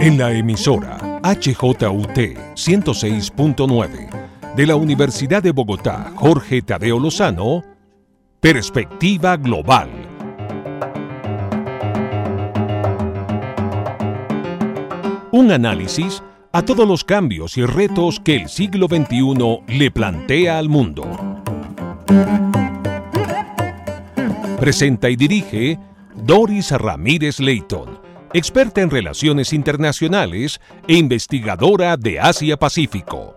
En 0.00 0.16
la 0.16 0.32
emisora 0.32 1.20
HJUT 1.22 2.16
106.9 2.54 4.54
de 4.56 4.66
la 4.66 4.74
Universidad 4.74 5.42
de 5.42 5.52
Bogotá, 5.52 6.10
Jorge 6.16 6.62
Tadeo 6.62 6.98
Lozano, 6.98 7.62
Perspectiva 8.40 9.36
Global. 9.36 9.90
Un 15.32 15.52
análisis 15.52 16.22
a 16.50 16.62
todos 16.62 16.88
los 16.88 17.04
cambios 17.04 17.58
y 17.58 17.66
retos 17.66 18.20
que 18.20 18.36
el 18.36 18.48
siglo 18.48 18.86
XXI 18.86 19.64
le 19.68 19.90
plantea 19.90 20.58
al 20.58 20.70
mundo. 20.70 21.02
Presenta 24.58 25.10
y 25.10 25.16
dirige 25.16 25.78
Doris 26.24 26.70
Ramírez 26.70 27.38
Leighton, 27.38 28.09
experta 28.32 28.80
en 28.80 28.90
relaciones 28.90 29.52
internacionales 29.52 30.60
e 30.86 30.94
investigadora 30.94 31.96
de 31.96 32.20
Asia-Pacífico. 32.20 33.36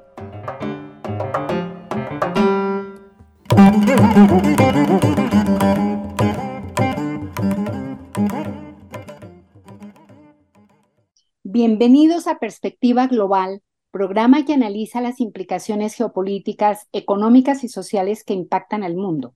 Bienvenidos 11.43 12.27
a 12.27 12.37
Perspectiva 12.37 13.07
Global, 13.07 13.61
programa 13.89 14.45
que 14.45 14.53
analiza 14.53 15.01
las 15.01 15.19
implicaciones 15.19 15.95
geopolíticas, 15.95 16.87
económicas 16.91 17.63
y 17.63 17.69
sociales 17.69 18.23
que 18.23 18.33
impactan 18.33 18.83
al 18.83 18.95
mundo. 18.95 19.33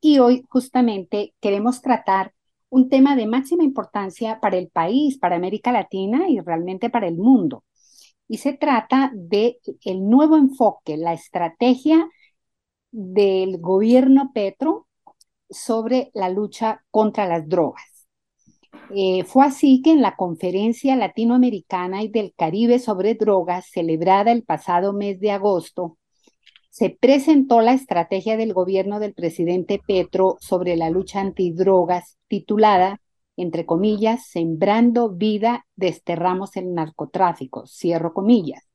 Y 0.00 0.18
hoy 0.18 0.44
justamente 0.48 1.34
queremos 1.40 1.82
tratar 1.82 2.32
un 2.70 2.88
tema 2.88 3.16
de 3.16 3.26
máxima 3.26 3.64
importancia 3.64 4.40
para 4.40 4.56
el 4.58 4.68
país, 4.68 5.18
para 5.18 5.36
América 5.36 5.72
Latina 5.72 6.28
y 6.28 6.40
realmente 6.40 6.90
para 6.90 7.08
el 7.08 7.16
mundo. 7.16 7.64
Y 8.28 8.38
se 8.38 8.52
trata 8.52 9.10
de 9.14 9.58
el 9.84 10.08
nuevo 10.08 10.36
enfoque, 10.36 10.96
la 10.96 11.14
estrategia 11.14 12.08
del 12.90 13.58
gobierno 13.58 14.32
Petro 14.34 14.86
sobre 15.48 16.10
la 16.14 16.28
lucha 16.28 16.84
contra 16.90 17.26
las 17.26 17.48
drogas. 17.48 17.84
Eh, 18.94 19.24
fue 19.24 19.46
así 19.46 19.82
que 19.82 19.90
en 19.92 20.02
la 20.02 20.16
conferencia 20.16 20.96
latinoamericana 20.96 22.02
y 22.02 22.08
del 22.08 22.34
Caribe 22.36 22.78
sobre 22.78 23.14
drogas, 23.14 23.66
celebrada 23.70 24.32
el 24.32 24.44
pasado 24.44 24.92
mes 24.92 25.20
de 25.20 25.30
agosto, 25.30 25.98
se 26.78 26.90
presentó 26.90 27.60
la 27.60 27.72
estrategia 27.72 28.36
del 28.36 28.52
gobierno 28.52 29.00
del 29.00 29.12
presidente 29.12 29.80
Petro 29.84 30.36
sobre 30.38 30.76
la 30.76 30.90
lucha 30.90 31.20
antidrogas, 31.20 32.18
titulada, 32.28 33.00
entre 33.36 33.66
comillas, 33.66 34.28
Sembrando 34.28 35.10
vida, 35.10 35.66
desterramos 35.74 36.56
el 36.56 36.74
narcotráfico, 36.74 37.66
cierro 37.66 38.14
comillas, 38.14 38.68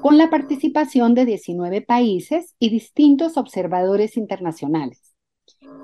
con 0.00 0.16
la 0.16 0.30
participación 0.30 1.12
de 1.12 1.26
19 1.26 1.82
países 1.82 2.54
y 2.58 2.70
distintos 2.70 3.36
observadores 3.36 4.16
internacionales. 4.16 5.14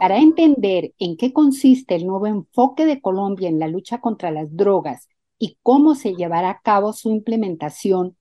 Para 0.01 0.21
entender 0.21 0.95
en 0.99 1.19
qué 1.19 1.35
consiste 1.35 1.95
el 1.95 2.07
nuevo 2.07 2.27
enfoque 2.27 2.87
de 2.87 3.03
Colombia 3.03 3.51
en 3.51 3.59
la 3.59 3.69
lucha 3.69 4.01
contra 4.01 4.31
las 4.31 4.57
drogas 4.57 5.11
y 5.39 5.59
cómo 5.63 5.95
se 5.95 6.15
llevará 6.15 6.49
a 6.49 6.61
cabo 6.63 6.95
su 6.95 7.11
implementación, 7.11 8.17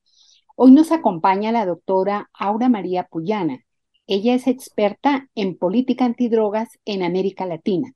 hoy 0.56 0.72
nos 0.72 0.92
acompaña 0.92 1.52
la 1.52 1.66
doctora 1.66 2.30
Aura 2.34 2.70
María 2.70 3.04
Puyana. 3.06 3.59
Ella 4.08 4.34
es 4.34 4.48
experta 4.48 5.30
en 5.36 5.58
política 5.58 6.06
antidrogas 6.06 6.70
en 6.86 7.04
América 7.04 7.45
Latina 7.45 7.94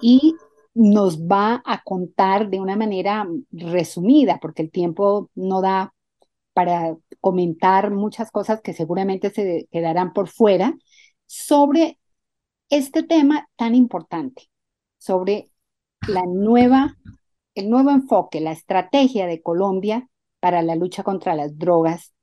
y 0.00 0.34
nos 0.74 1.20
va 1.22 1.62
a 1.64 1.82
contar 1.82 2.50
de 2.50 2.60
una 2.60 2.76
manera 2.76 3.26
resumida, 3.50 4.38
porque 4.40 4.62
el 4.62 4.70
tiempo 4.70 5.30
no 5.34 5.60
da 5.60 5.94
para 6.52 6.96
comentar 7.20 7.90
muchas 7.90 8.30
cosas 8.30 8.60
que 8.60 8.72
seguramente 8.72 9.30
se 9.30 9.68
quedarán 9.70 10.12
por 10.12 10.28
fuera, 10.28 10.74
sobre 11.26 11.98
este 12.68 13.02
tema 13.02 13.48
tan 13.56 13.74
importante 13.74 14.48
sobre 14.98 15.50
la 16.06 16.22
nueva, 16.26 16.96
el 17.54 17.70
nuevo 17.70 17.90
enfoque, 17.90 18.40
la 18.40 18.52
estrategia 18.52 19.26
de 19.26 19.40
Colombia 19.40 20.08
para 20.40 20.62
la 20.62 20.76
lucha 20.76 21.02
contra 21.02 21.34
las 21.34 21.58
drogas, 21.58 22.14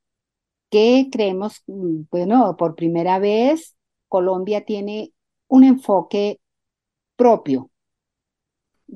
que 0.69 1.09
creemos, 1.11 1.63
mm, 1.67 2.03
bueno, 2.11 2.55
por 2.57 2.75
primera 2.75 3.19
vez 3.19 3.75
Colombia 4.07 4.65
tiene 4.65 5.13
un 5.47 5.63
enfoque 5.63 6.39
propio, 7.15 7.71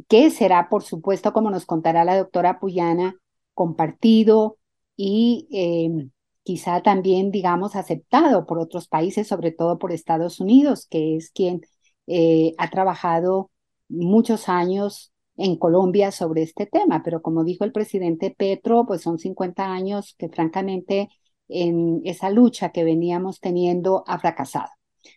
que 0.08 0.29
será, 0.31 0.69
por 0.69 0.84
supuesto, 0.84 1.34
como 1.34 1.50
nos 1.50 1.66
contará 1.66 2.03
la 2.06 2.18
doctora 2.18 2.59
Puyana, 2.59 3.16
compartido 3.53 4.58
y 4.96 5.47
eh, 5.52 6.09
quizá 6.44 6.81
también, 6.81 7.31
digamos, 7.31 7.75
aceptado 7.75 8.46
por 8.46 8.59
otros 8.59 8.88
países, 8.88 9.28
sobre 9.28 9.52
todo 9.52 9.78
por 9.79 9.91
Estados 9.91 10.40
Unidos, 10.40 10.88
que 10.90 11.16
es 11.16 11.31
quien 11.31 11.62
eh, 12.08 12.53
ha 12.58 12.69
trabajado 12.69 13.52
muchos 13.88 14.50
años 14.50 15.12
en 15.40 15.58
Colombia 15.58 16.12
sobre 16.12 16.44
este 16.44 16.66
tema. 16.66 17.02
Pero 17.04 17.22
como 17.22 17.44
dijo 17.44 17.64
el 17.64 17.72
presidente 17.72 18.36
Petro, 18.38 18.86
pues 18.86 19.02
son 19.02 19.18
50 19.18 19.72
años 19.72 20.16
que 20.18 20.30
francamente 20.30 21.10
en 21.48 22.02
esa 22.04 22.30
lucha 22.30 22.72
que 22.72 22.84
veníamos 22.84 23.40
teniendo 23.40 24.04
ha 24.06 24.20
fracasado. 24.20 24.70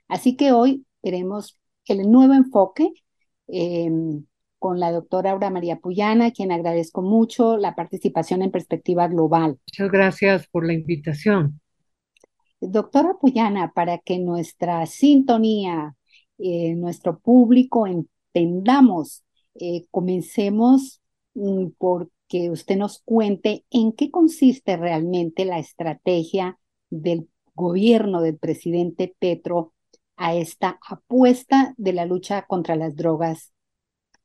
Así 0.08 0.36
que 0.36 0.52
hoy 0.52 0.86
veremos 1.02 1.58
el 1.86 2.10
nuevo 2.10 2.34
enfoque. 2.34 2.92
Em, 3.48 4.24
con 4.62 4.78
la 4.78 4.92
doctora 4.92 5.32
Aura 5.32 5.50
María 5.50 5.80
Puyana, 5.80 6.30
quien 6.30 6.52
agradezco 6.52 7.02
mucho 7.02 7.56
la 7.56 7.74
participación 7.74 8.42
en 8.42 8.52
Perspectiva 8.52 9.08
Global. 9.08 9.58
Muchas 9.66 9.90
gracias 9.90 10.46
por 10.46 10.64
la 10.64 10.72
invitación. 10.72 11.60
Doctora 12.60 13.14
Puyana, 13.20 13.72
para 13.74 13.98
que 13.98 14.20
nuestra 14.20 14.86
sintonía, 14.86 15.96
eh, 16.38 16.76
nuestro 16.76 17.18
público 17.18 17.88
entendamos, 17.88 19.24
eh, 19.54 19.86
comencemos 19.90 21.00
mm, 21.34 21.68
por 21.78 22.10
que 22.28 22.50
usted 22.50 22.76
nos 22.76 23.00
cuente 23.04 23.66
en 23.70 23.92
qué 23.92 24.10
consiste 24.10 24.78
realmente 24.78 25.44
la 25.44 25.58
estrategia 25.58 26.58
del 26.88 27.28
gobierno 27.54 28.22
del 28.22 28.38
presidente 28.38 29.14
Petro 29.18 29.74
a 30.16 30.34
esta 30.34 30.78
apuesta 30.88 31.74
de 31.76 31.92
la 31.92 32.06
lucha 32.06 32.46
contra 32.46 32.74
las 32.74 32.96
drogas 32.96 33.52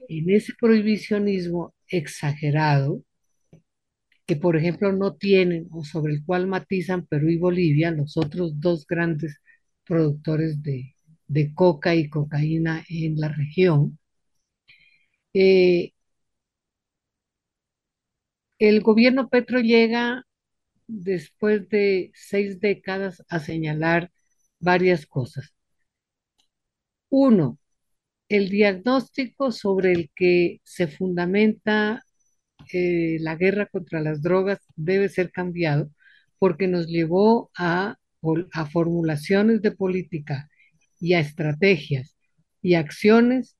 En 0.09 0.29
ese 0.29 0.53
prohibicionismo 0.59 1.74
exagerado, 1.89 3.03
que 4.25 4.35
por 4.35 4.57
ejemplo 4.57 4.91
no 4.94 5.15
tienen 5.15 5.68
o 5.71 5.83
sobre 5.83 6.13
el 6.13 6.25
cual 6.25 6.47
matizan 6.47 7.06
Perú 7.07 7.29
y 7.29 7.38
Bolivia, 7.38 7.91
los 7.91 8.18
otros 8.18 8.59
dos 8.59 8.85
grandes 8.88 9.41
productores 9.85 10.62
de, 10.63 10.94
coca 11.56 11.95
y 11.95 12.09
cocaína 12.09 12.83
en 12.89 13.19
la 13.19 13.30
región, 13.30 14.00
eh, 15.33 15.91
el 18.59 18.81
gobierno 18.81 19.30
Petro 19.30 19.59
llega 19.62 20.26
después 20.88 21.69
de 21.69 22.12
seis 22.16 22.60
décadas 22.60 23.24
a 23.30 23.39
señalar 23.39 24.12
varias 24.60 25.06
cosas. 25.06 25.54
Uno, 27.10 27.60
el 28.30 28.50
diagnóstico 28.50 29.51
sobre 29.51 29.94
el 29.94 30.12
que 30.16 30.62
se 30.63 30.88
fundamenta 30.88 32.04
eh, 32.74 33.18
la 33.22 33.36
guerra 33.36 33.68
contra 33.68 34.01
las 34.01 34.22
drogas 34.22 34.60
debe 34.75 35.10
ser 35.10 35.31
cambiado 35.31 35.89
porque 36.39 36.68
nos 36.68 36.88
llevó 36.88 37.51
a, 37.57 37.98
a 38.54 38.66
formulaciones 38.68 39.62
de 39.62 39.72
política 39.72 40.50
y 41.00 41.13
a 41.13 41.19
estrategias 41.19 42.16
y 42.62 42.75
acciones 42.75 43.57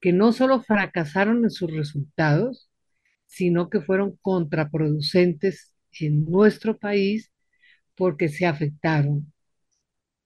que 0.00 0.12
no 0.12 0.32
solo 0.32 0.62
fracasaron 0.62 1.44
en 1.44 1.50
sus 1.50 1.70
resultados, 1.72 2.70
sino 3.26 3.70
que 3.70 3.80
fueron 3.80 4.16
contraproducentes 4.22 5.69
en 5.98 6.24
nuestro 6.24 6.78
país 6.78 7.32
porque 7.96 8.28
se 8.28 8.46
afectaron 8.46 9.32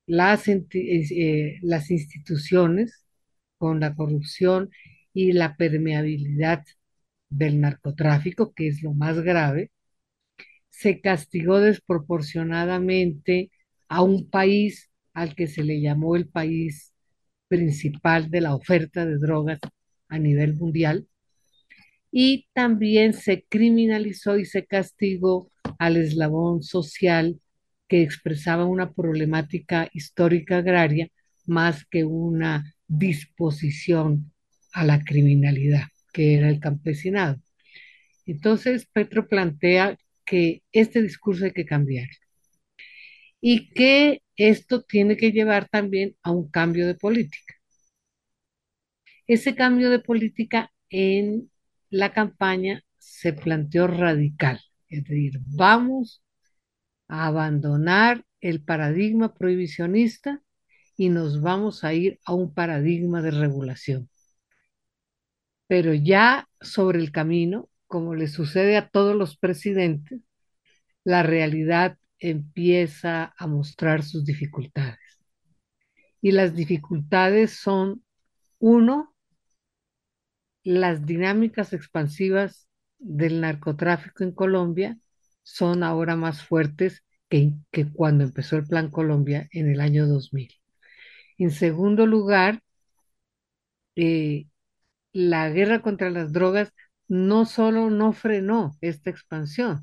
las, 0.07 0.49
eh, 0.49 1.59
las 1.63 1.91
instituciones 1.91 3.05
con 3.59 3.81
la 3.81 3.95
corrupción 3.95 4.71
y 5.13 5.33
la 5.33 5.57
permeabilidad 5.57 6.65
del 7.29 7.61
narcotráfico, 7.61 8.53
que 8.55 8.69
es 8.69 8.83
lo 8.83 8.93
más 8.95 9.21
grave, 9.21 9.71
se 10.71 11.01
castigó 11.01 11.61
desproporcionadamente 11.61 13.51
a 13.89 14.03
un 14.03 14.29
país 14.31 14.91
al 15.13 15.35
que 15.35 15.47
se 15.47 15.63
le 15.63 15.81
llamó 15.81 16.17
el 16.17 16.29
país 16.29 16.95
principal 17.49 18.31
de 18.31 18.41
la 18.41 18.55
oferta 18.55 19.07
de 19.07 19.19
drogas 19.19 19.61
a 20.09 20.19
nivel 20.19 20.55
mundial, 20.55 21.09
y 22.11 22.47
también 22.53 23.13
se 23.15 23.45
criminalizó 23.49 24.39
y 24.39 24.45
se 24.45 24.67
castigó 24.67 25.51
al 25.79 25.97
eslabón 25.97 26.63
social 26.63 27.41
que 27.89 28.03
expresaba 28.03 28.65
una 28.65 28.93
problemática 28.93 29.89
histórica 29.93 30.59
agraria 30.59 31.09
más 31.47 31.85
que 31.87 32.05
una 32.05 32.75
disposición 32.87 34.33
a 34.73 34.85
la 34.85 35.03
criminalidad, 35.05 35.89
que 36.13 36.35
era 36.35 36.49
el 36.49 36.61
campesinado. 36.61 37.41
Entonces, 38.27 38.87
Petro 38.93 39.29
plantea 39.29 39.99
que 40.25 40.63
este 40.73 41.03
discurso 41.03 41.45
hay 41.45 41.53
que 41.53 41.67
cambiar 41.67 42.09
y 43.41 43.69
que 43.71 44.23
esto 44.37 44.83
tiene 44.83 45.17
que 45.17 45.33
llevar 45.33 45.69
también 45.69 46.17
a 46.23 46.31
un 46.31 46.51
cambio 46.51 46.87
de 46.87 46.95
política. 46.95 47.55
Ese 49.27 49.55
cambio 49.55 49.91
de 49.91 49.99
política 49.99 50.73
en 50.89 51.51
la 51.91 52.13
campaña 52.13 52.83
se 52.99 53.33
planteó 53.33 53.87
radical, 53.87 54.61
es 54.95 55.05
decir, 55.05 55.41
vamos 55.47 56.23
a 57.09 57.27
abandonar 57.27 58.25
el 58.41 58.63
paradigma 58.63 59.35
prohibicionista 59.35 60.43
y 60.97 61.09
nos 61.09 61.41
vamos 61.41 61.85
a 61.85 61.93
ir 61.95 62.21
a 62.25 62.35
un 62.35 62.55
paradigma 62.55 63.23
de 63.23 63.31
regulación. 63.31 64.09
Pero 65.67 65.95
ya 65.95 66.49
sobre 66.61 66.99
el 66.99 67.11
camino, 67.11 67.69
como 67.87 68.15
le 68.15 68.29
sucede 68.29 68.77
a 68.77 68.89
todos 68.89 69.17
los 69.17 69.37
presidentes, 69.37 70.21
la 71.05 71.23
realidad 71.23 71.99
empieza 72.19 73.35
a 73.37 73.47
mostrar 73.47 74.03
sus 74.03 74.25
dificultades. 74.25 74.99
Y 76.21 76.33
las 76.33 76.55
dificultades 76.55 77.59
son, 77.59 78.05
uno, 78.59 79.15
las 80.63 81.05
dinámicas 81.05 81.73
expansivas 81.73 82.69
del 83.05 83.41
narcotráfico 83.41 84.25
en 84.25 84.33
Colombia 84.33 84.99
son 85.43 85.83
ahora 85.83 86.17
más 86.17 86.43
fuertes 86.43 87.05
que, 87.29 87.53
que, 87.71 87.93
cuando 87.93 88.25
empezó 88.25 88.57
el 88.57 88.67
Plan 88.67 88.91
Colombia 88.91 89.49
en 89.53 89.71
el 89.71 89.81
año 89.81 90.07
2000. 90.07 90.51
En 91.39 91.51
segundo 91.51 92.07
lugar, 92.07 92.63
eh, 93.97 94.47
la 95.13 95.51
guerra 95.51 95.83
contra 95.83 96.11
las 96.11 96.33
drogas 96.33 96.73
no 97.09 97.47
solo 97.47 97.91
no 97.91 98.13
frenó 98.13 98.77
esta 98.81 99.11
expansión, 99.11 99.81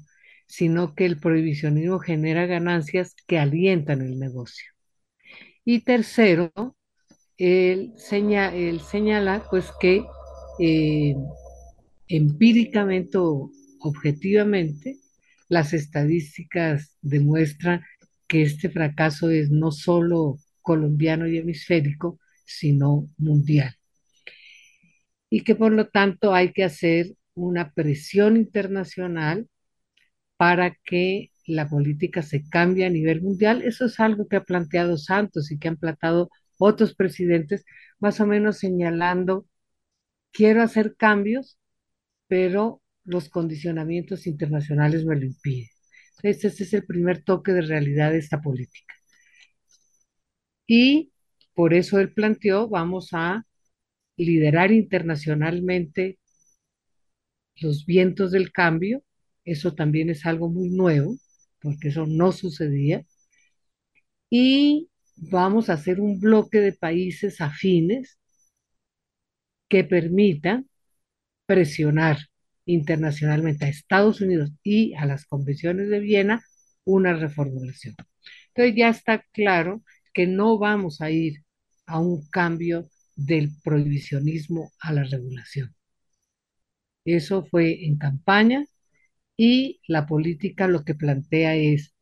sino 0.47 0.95
que 0.95 1.05
el 1.05 1.19
prohibicionismo 1.19 1.99
genera 1.99 2.45
ganancias 2.45 3.15
que 3.27 3.39
alientan 3.39 4.01
el 4.01 4.19
negocio. 4.19 4.71
Y 5.63 5.81
tercero, 5.81 6.51
él, 7.37 7.93
señala 7.97 9.43
pues 9.49 9.71
que 9.79 10.03
eh, 10.59 11.15
empíricamente 12.15 13.17
o 13.17 13.51
objetivamente, 13.79 14.97
las 15.49 15.73
estadísticas 15.73 16.97
demuestran 17.01 17.83
que 18.27 18.43
este 18.43 18.69
fracaso 18.69 19.29
es 19.29 19.49
no 19.49 19.71
solo 19.71 20.37
colombiano 20.61 21.27
y 21.27 21.37
hemisférico, 21.37 22.19
sino 22.45 23.09
mundial. 23.17 23.75
Y 25.29 25.43
que 25.43 25.55
por 25.55 25.71
lo 25.71 25.87
tanto 25.87 26.33
hay 26.33 26.51
que 26.51 26.63
hacer 26.63 27.15
una 27.33 27.71
presión 27.71 28.37
internacional 28.37 29.47
para 30.37 30.75
que 30.83 31.31
la 31.47 31.69
política 31.69 32.21
se 32.23 32.43
cambie 32.49 32.85
a 32.85 32.89
nivel 32.89 33.21
mundial. 33.21 33.61
Eso 33.61 33.85
es 33.85 33.99
algo 33.99 34.27
que 34.27 34.37
ha 34.37 34.43
planteado 34.43 34.97
Santos 34.97 35.51
y 35.51 35.59
que 35.59 35.69
han 35.69 35.77
planteado 35.77 36.29
otros 36.57 36.93
presidentes, 36.95 37.65
más 37.99 38.19
o 38.19 38.27
menos 38.27 38.59
señalando, 38.59 39.47
quiero 40.31 40.61
hacer 40.61 40.95
cambios, 40.97 41.57
pero 42.31 42.81
los 43.03 43.27
condicionamientos 43.27 44.25
internacionales 44.25 45.03
me 45.03 45.17
lo 45.17 45.25
impiden. 45.25 45.67
Este, 46.23 46.47
es 46.47 46.73
el 46.73 46.85
primer 46.85 47.23
toque 47.25 47.51
de 47.51 47.61
realidad 47.61 48.11
de 48.11 48.19
esta 48.19 48.41
política. 48.41 48.93
Y 50.65 51.11
por 51.53 51.73
eso 51.73 51.99
él 51.99 52.13
planteó, 52.13 52.69
vamos 52.69 53.09
a 53.11 53.45
liderar 54.15 54.71
internacionalmente 54.71 56.19
los 57.57 57.85
vientos 57.85 58.31
del 58.31 58.53
cambio. 58.53 59.03
Eso 59.43 59.75
también 59.75 60.09
es 60.09 60.25
algo 60.25 60.49
muy 60.49 60.69
nuevo, 60.69 61.17
porque 61.61 61.89
eso 61.89 62.05
no 62.07 62.31
sucedía. 62.31 63.05
Y 64.29 64.89
vamos 65.17 65.69
a 65.69 65.73
hacer 65.73 65.99
un 65.99 66.19
bloque 66.21 66.59
de 66.59 66.71
países 66.71 67.41
afines 67.41 68.17
que 69.67 69.83
permitan 69.83 70.70
presionar 71.45 72.17
internacionalmente 72.65 73.65
a 73.65 73.69
Estados 73.69 74.21
Unidos 74.21 74.51
y 74.63 74.93
a 74.95 75.05
las 75.05 75.25
convenciones 75.25 75.89
de 75.89 75.99
Viena 75.99 76.43
una 76.85 77.13
reformulación. 77.13 77.95
Entonces 78.49 78.75
ya 78.75 78.89
está 78.89 79.23
claro 79.31 79.83
que 80.13 80.27
no 80.27 80.57
vamos 80.57 81.01
a 81.01 81.11
ir 81.11 81.43
a 81.85 81.99
un 81.99 82.27
cambio 82.29 82.89
del 83.15 83.51
prohibicionismo 83.63 84.71
a 84.79 84.93
la 84.93 85.03
regulación. 85.03 85.75
Eso 87.05 87.45
fue 87.45 87.85
en 87.85 87.97
campaña 87.97 88.65
y 89.37 89.81
la 89.87 90.07
política 90.07 90.67
lo 90.67 90.83
que 90.85 90.95
plantea 90.95 91.55
es, 91.55 91.93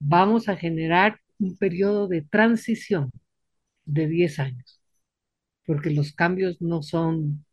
vamos 0.00 0.48
a 0.48 0.56
generar 0.56 1.20
un 1.38 1.56
periodo 1.58 2.08
de 2.08 2.22
transición 2.22 3.10
de 3.86 4.08
10 4.08 4.38
años, 4.40 4.80
porque 5.66 5.90
los 5.90 6.12
cambios 6.14 6.60
no 6.62 6.82
son 6.82 7.43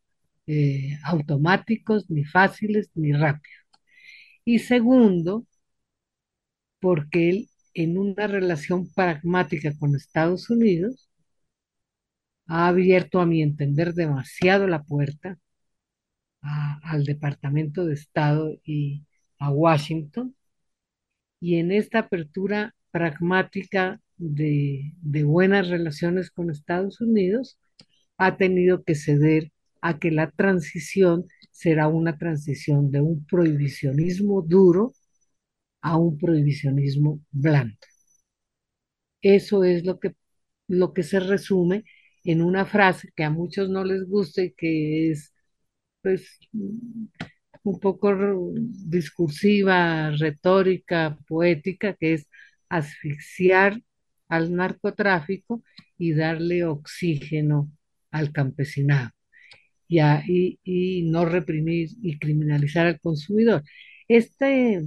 eh, 0.51 0.99
automáticos, 1.05 2.09
ni 2.09 2.25
fáciles, 2.25 2.91
ni 2.95 3.13
rápidos. 3.13 3.65
Y 4.45 4.59
segundo, 4.59 5.45
porque 6.79 7.29
él 7.29 7.49
en 7.73 7.97
una 7.97 8.27
relación 8.27 8.91
pragmática 8.93 9.71
con 9.79 9.95
Estados 9.95 10.49
Unidos 10.49 11.09
ha 12.45 12.67
abierto, 12.67 13.19
a 13.19 13.25
mi 13.25 13.41
entender, 13.41 13.93
demasiado 13.93 14.67
la 14.67 14.83
puerta 14.83 15.39
al 16.41 17.05
Departamento 17.05 17.85
de 17.85 17.93
Estado 17.93 18.59
y 18.63 19.05
a 19.39 19.51
Washington. 19.51 20.35
Y 21.39 21.55
en 21.57 21.71
esta 21.71 21.99
apertura 21.99 22.75
pragmática 22.91 24.01
de 24.17 24.93
buenas 25.25 25.69
relaciones 25.69 26.31
con 26.31 26.49
Estados 26.51 27.01
Unidos, 27.01 27.57
ha 28.17 28.37
tenido 28.37 28.83
que 28.83 28.95
ceder 28.95 29.51
a 29.81 29.99
que 29.99 30.11
la 30.11 30.31
transición 30.31 31.27
será 31.51 31.87
una 31.87 32.17
transición 32.17 32.91
de 32.91 33.01
un 33.01 33.25
prohibicionismo 33.25 34.41
duro 34.43 34.93
a 35.81 35.97
un 35.97 36.17
prohibicionismo 36.17 37.21
blando. 37.31 37.77
Eso 39.21 39.63
es 39.63 39.85
lo 39.85 39.99
que, 39.99 40.15
lo 40.67 40.93
que 40.93 41.03
se 41.03 41.19
resume 41.19 41.83
en 42.23 42.41
una 42.41 42.65
frase 42.65 43.11
que 43.15 43.23
a 43.23 43.29
muchos 43.31 43.69
no 43.69 43.83
les 43.83 44.07
gusta 44.07 44.43
y 44.43 44.53
que 44.53 45.11
es 45.11 45.33
pues 46.01 46.39
un 47.63 47.79
poco 47.79 48.13
discursiva, 48.55 50.11
retórica, 50.11 51.17
poética, 51.27 51.95
que 51.95 52.15
es 52.15 52.27
asfixiar 52.69 53.81
al 54.27 54.55
narcotráfico 54.55 55.63
y 55.97 56.13
darle 56.13 56.65
oxígeno 56.65 57.71
al 58.11 58.31
campesinado 58.31 59.11
y, 59.91 61.03
no 61.03 61.25
reprimir 61.25 61.89
y 62.01 62.17
criminalizar 62.19 62.87
al 62.87 62.99
consumidor. 62.99 63.63
Este, 64.07 64.81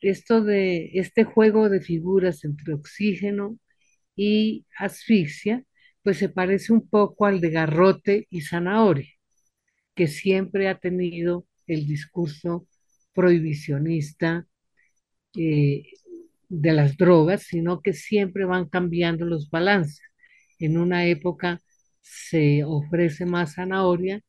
esto 0.00 0.42
de, 0.42 0.90
este 0.94 1.24
juego 1.24 1.68
de 1.68 1.80
figuras 1.80 2.44
entre 2.44 2.74
oxígeno 2.74 3.58
y 4.16 4.66
asfixia, 4.78 5.64
pues 6.02 6.18
se 6.18 6.28
parece 6.28 6.72
un 6.72 6.88
poco 6.88 7.26
al 7.26 7.40
de 7.40 7.50
garrote 7.50 8.26
y 8.30 8.42
zanahoria, 8.42 9.08
que 9.94 10.08
siempre 10.08 10.68
ha 10.68 10.78
tenido 10.78 11.46
el 11.66 11.86
discurso 11.86 12.68
prohibicionista 13.14 14.46
eh, 15.36 15.84
de 16.48 16.72
las 16.72 16.96
drogas, 16.96 17.44
sino 17.44 17.80
que 17.82 17.92
siempre 17.94 18.44
van 18.44 18.68
cambiando 18.68 19.26
los 19.26 19.50
balances. 19.50 20.00
En 20.58 20.78
una 20.78 21.06
época 21.06 21.62
se 22.04 22.64
ofrece 22.64 23.26
más 23.26 23.54
zanahoria 23.54 24.22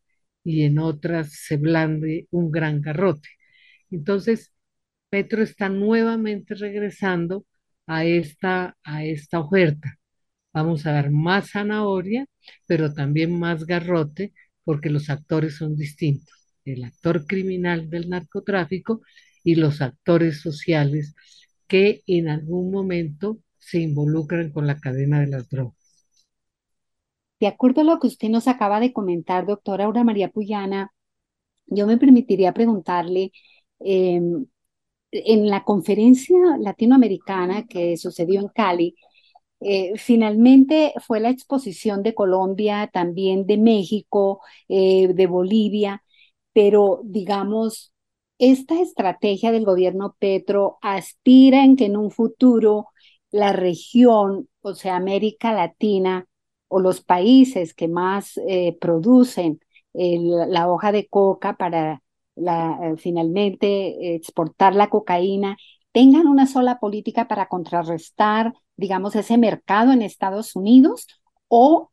y 0.44 0.64
en 0.64 0.80
otras 0.80 1.34
se 1.34 1.58
blande 1.58 2.28
un 2.32 2.52
gran 2.52 2.82
garrote. 2.82 3.30
Entonces, 3.92 4.54
Petro 5.10 5.44
está 5.44 5.70
nuevamente 5.70 6.56
regresando 6.56 7.46
a 7.88 8.06
esta, 8.06 8.78
a 8.84 9.06
esta 9.06 9.40
oferta. 9.40 9.98
Vamos 10.54 10.86
a 10.86 10.94
dar 10.94 11.12
más 11.12 11.52
zanahoria, 11.52 12.26
pero 12.68 12.94
también 12.94 13.38
más 13.38 13.66
garrote, 13.66 14.34
porque 14.64 14.90
los 14.90 15.10
actores 15.10 15.58
son 15.58 15.76
distintos. 15.76 16.34
El 16.66 16.84
actor 16.84 17.26
criminal 17.28 17.90
del 17.90 18.10
narcotráfico 18.10 19.02
y 19.44 19.56
los 19.56 19.82
actores 19.82 20.42
sociales 20.42 21.16
que 21.68 22.02
en 22.08 22.30
algún 22.30 22.72
momento 22.72 23.40
se 23.60 23.80
involucran 23.80 24.52
con 24.52 24.68
la 24.68 24.80
cadena 24.80 25.22
de 25.22 25.28
las 25.28 25.50
drogas. 25.50 25.85
De 27.46 27.50
acuerdo 27.50 27.82
a 27.82 27.84
lo 27.84 28.00
que 28.00 28.08
usted 28.08 28.30
nos 28.30 28.48
acaba 28.48 28.80
de 28.80 28.92
comentar, 28.92 29.46
doctora 29.46 29.86
Aura 29.86 30.04
María 30.04 30.32
Puyana, 30.32 30.92
yo 31.68 31.88
me 31.88 31.98
permitiría 32.00 32.54
preguntarle, 32.56 33.34
em, 33.80 34.48
en 35.12 35.50
la 35.50 35.64
conferencia 35.64 36.38
latinoamericana 36.60 37.68
que 37.68 37.98
sucedió 37.98 38.42
en 38.42 38.50
Cali, 38.50 38.96
eh, 39.62 39.94
finalmente 39.98 40.94
fue 41.08 41.20
la 41.20 41.30
exposición 41.30 42.04
de 42.04 42.16
Colombia, 42.16 42.90
también 42.94 43.46
de 43.48 43.58
México, 43.58 44.42
eh, 44.70 45.10
de 45.14 45.28
Bolivia, 45.28 46.04
pero 46.54 47.02
digamos, 47.06 47.94
esta 48.40 48.82
estrategia 48.82 49.52
del 49.52 49.66
gobierno 49.66 50.16
Petro 50.20 50.80
aspira 50.82 51.64
en 51.64 51.76
que 51.76 51.86
en 51.86 51.98
un 51.98 52.12
futuro 52.12 52.88
la 53.32 53.54
región, 53.54 54.50
o 54.62 54.76
sea, 54.76 54.96
América 54.96 55.54
Latina 55.54 56.28
o 56.68 56.80
los 56.80 57.02
países 57.02 57.74
que 57.74 57.88
más 57.88 58.38
eh, 58.48 58.78
producen 58.80 59.60
la 59.94 60.70
hoja 60.70 60.92
de 60.92 61.08
coca 61.08 61.56
para 61.56 62.02
la, 62.36 62.96
finalmente 62.98 64.16
exportar 64.16 64.76
la 64.76 64.90
cocaína, 64.90 65.56
tengan 65.94 66.28
una 66.28 66.48
sola 66.48 66.80
política 66.80 67.30
para 67.30 67.48
contrarrestar 67.48 68.54
digamos, 68.78 69.16
ese 69.16 69.38
mercado 69.38 69.92
en 69.92 70.02
Estados 70.02 70.56
Unidos 70.56 71.08
o 71.48 71.92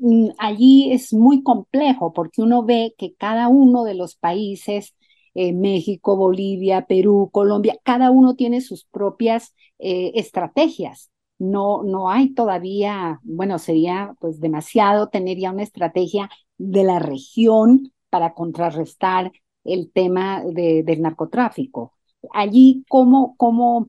mm, 0.00 0.30
allí 0.38 0.92
es 0.92 1.12
muy 1.12 1.42
complejo 1.42 2.12
porque 2.12 2.42
uno 2.42 2.64
ve 2.64 2.94
que 2.98 3.14
cada 3.14 3.48
uno 3.48 3.84
de 3.84 3.94
los 3.94 4.16
países, 4.16 4.94
eh, 5.34 5.52
México, 5.52 6.16
Bolivia, 6.16 6.86
Perú, 6.86 7.30
Colombia, 7.32 7.78
cada 7.84 8.10
uno 8.10 8.34
tiene 8.36 8.60
sus 8.60 8.84
propias 8.84 9.54
eh, 9.78 10.12
estrategias. 10.14 11.10
No, 11.38 11.82
no 11.82 12.10
hay 12.10 12.32
todavía, 12.32 13.20
bueno, 13.22 13.58
sería 13.58 14.14
pues 14.20 14.40
demasiado 14.40 15.08
tener 15.08 15.38
ya 15.38 15.50
una 15.50 15.62
estrategia 15.64 16.30
de 16.58 16.84
la 16.84 16.98
región 17.00 17.92
para 18.10 18.34
contrarrestar 18.34 19.32
el 19.64 19.90
tema 19.92 20.42
del 20.44 21.02
narcotráfico. 21.02 21.94
Allí, 22.32 22.84
¿cómo, 22.88 23.34
cómo 23.36 23.88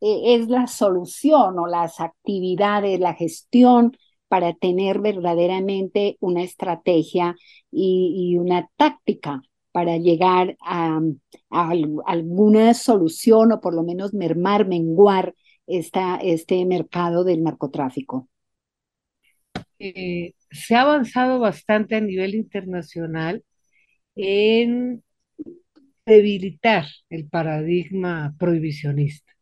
eh, 0.00 0.34
es 0.36 0.48
la 0.48 0.66
solución 0.66 1.58
o 1.58 1.66
las 1.66 2.00
actividades, 2.00 2.98
la 3.00 3.14
gestión 3.14 3.96
para 4.28 4.54
tener 4.54 5.00
verdaderamente 5.00 6.16
una 6.20 6.42
estrategia 6.42 7.34
y, 7.70 8.36
una 8.38 8.68
táctica 8.76 9.42
para 9.72 9.96
llegar 9.98 10.56
a, 10.64 11.00
alguna 12.06 12.74
solución 12.74 13.52
o 13.52 13.60
por 13.60 13.74
lo 13.74 13.82
menos 13.82 14.14
mermar, 14.14 14.66
menguar 14.68 15.34
este 15.70 16.64
mercado 16.66 17.24
del 17.24 17.42
narcotráfico. 17.42 18.28
Eh, 19.78 20.34
se 20.50 20.74
ha 20.76 20.82
avanzado 20.82 21.38
bastante 21.40 21.96
a 21.96 22.00
nivel 22.00 22.34
internacional 22.34 23.44
en 24.16 25.02
debilitar 26.06 26.86
el 27.08 27.28
paradigma 27.28 28.34
prohibicionista 28.38 29.32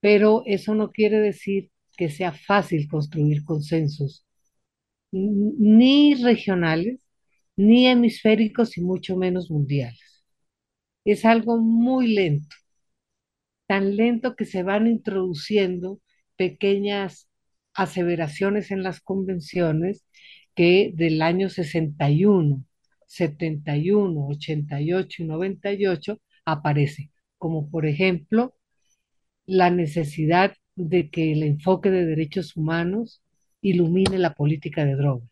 pero 0.00 0.42
eso 0.46 0.74
no 0.74 0.90
quiere 0.92 1.18
decir 1.20 1.70
que 1.96 2.10
sea 2.10 2.32
fácil 2.32 2.88
construir 2.88 3.44
consensos, 3.44 4.24
ni 5.12 6.14
regionales, 6.14 7.06
ni 7.56 7.86
hemisféricos 7.88 8.76
y 8.78 8.82
mucho 8.82 9.16
menos 9.16 9.50
mundiales. 9.50 10.24
Es 11.04 11.24
algo 11.24 11.58
muy 11.58 12.14
lento, 12.14 12.56
tan 13.66 13.96
lento 13.96 14.36
que 14.36 14.44
se 14.44 14.62
van 14.62 14.86
introduciendo 14.86 16.00
pequeñas 16.36 17.28
aseveraciones 17.74 18.70
en 18.70 18.82
las 18.82 19.00
convenciones 19.00 20.04
que 20.54 20.92
del 20.94 21.22
año 21.22 21.48
61, 21.50 22.64
71, 23.06 24.26
88 24.28 25.22
y 25.22 25.26
98 25.26 26.20
aparece, 26.44 27.10
como 27.38 27.70
por 27.70 27.86
ejemplo 27.86 28.54
la 29.46 29.70
necesidad 29.70 30.54
de 30.74 31.10
que 31.10 31.32
el 31.32 31.42
enfoque 31.42 31.90
de 31.90 32.06
derechos 32.06 32.56
humanos 32.56 33.22
ilumine 33.60 34.18
la 34.18 34.34
política 34.34 34.84
de 34.84 34.96
drogas, 34.96 35.30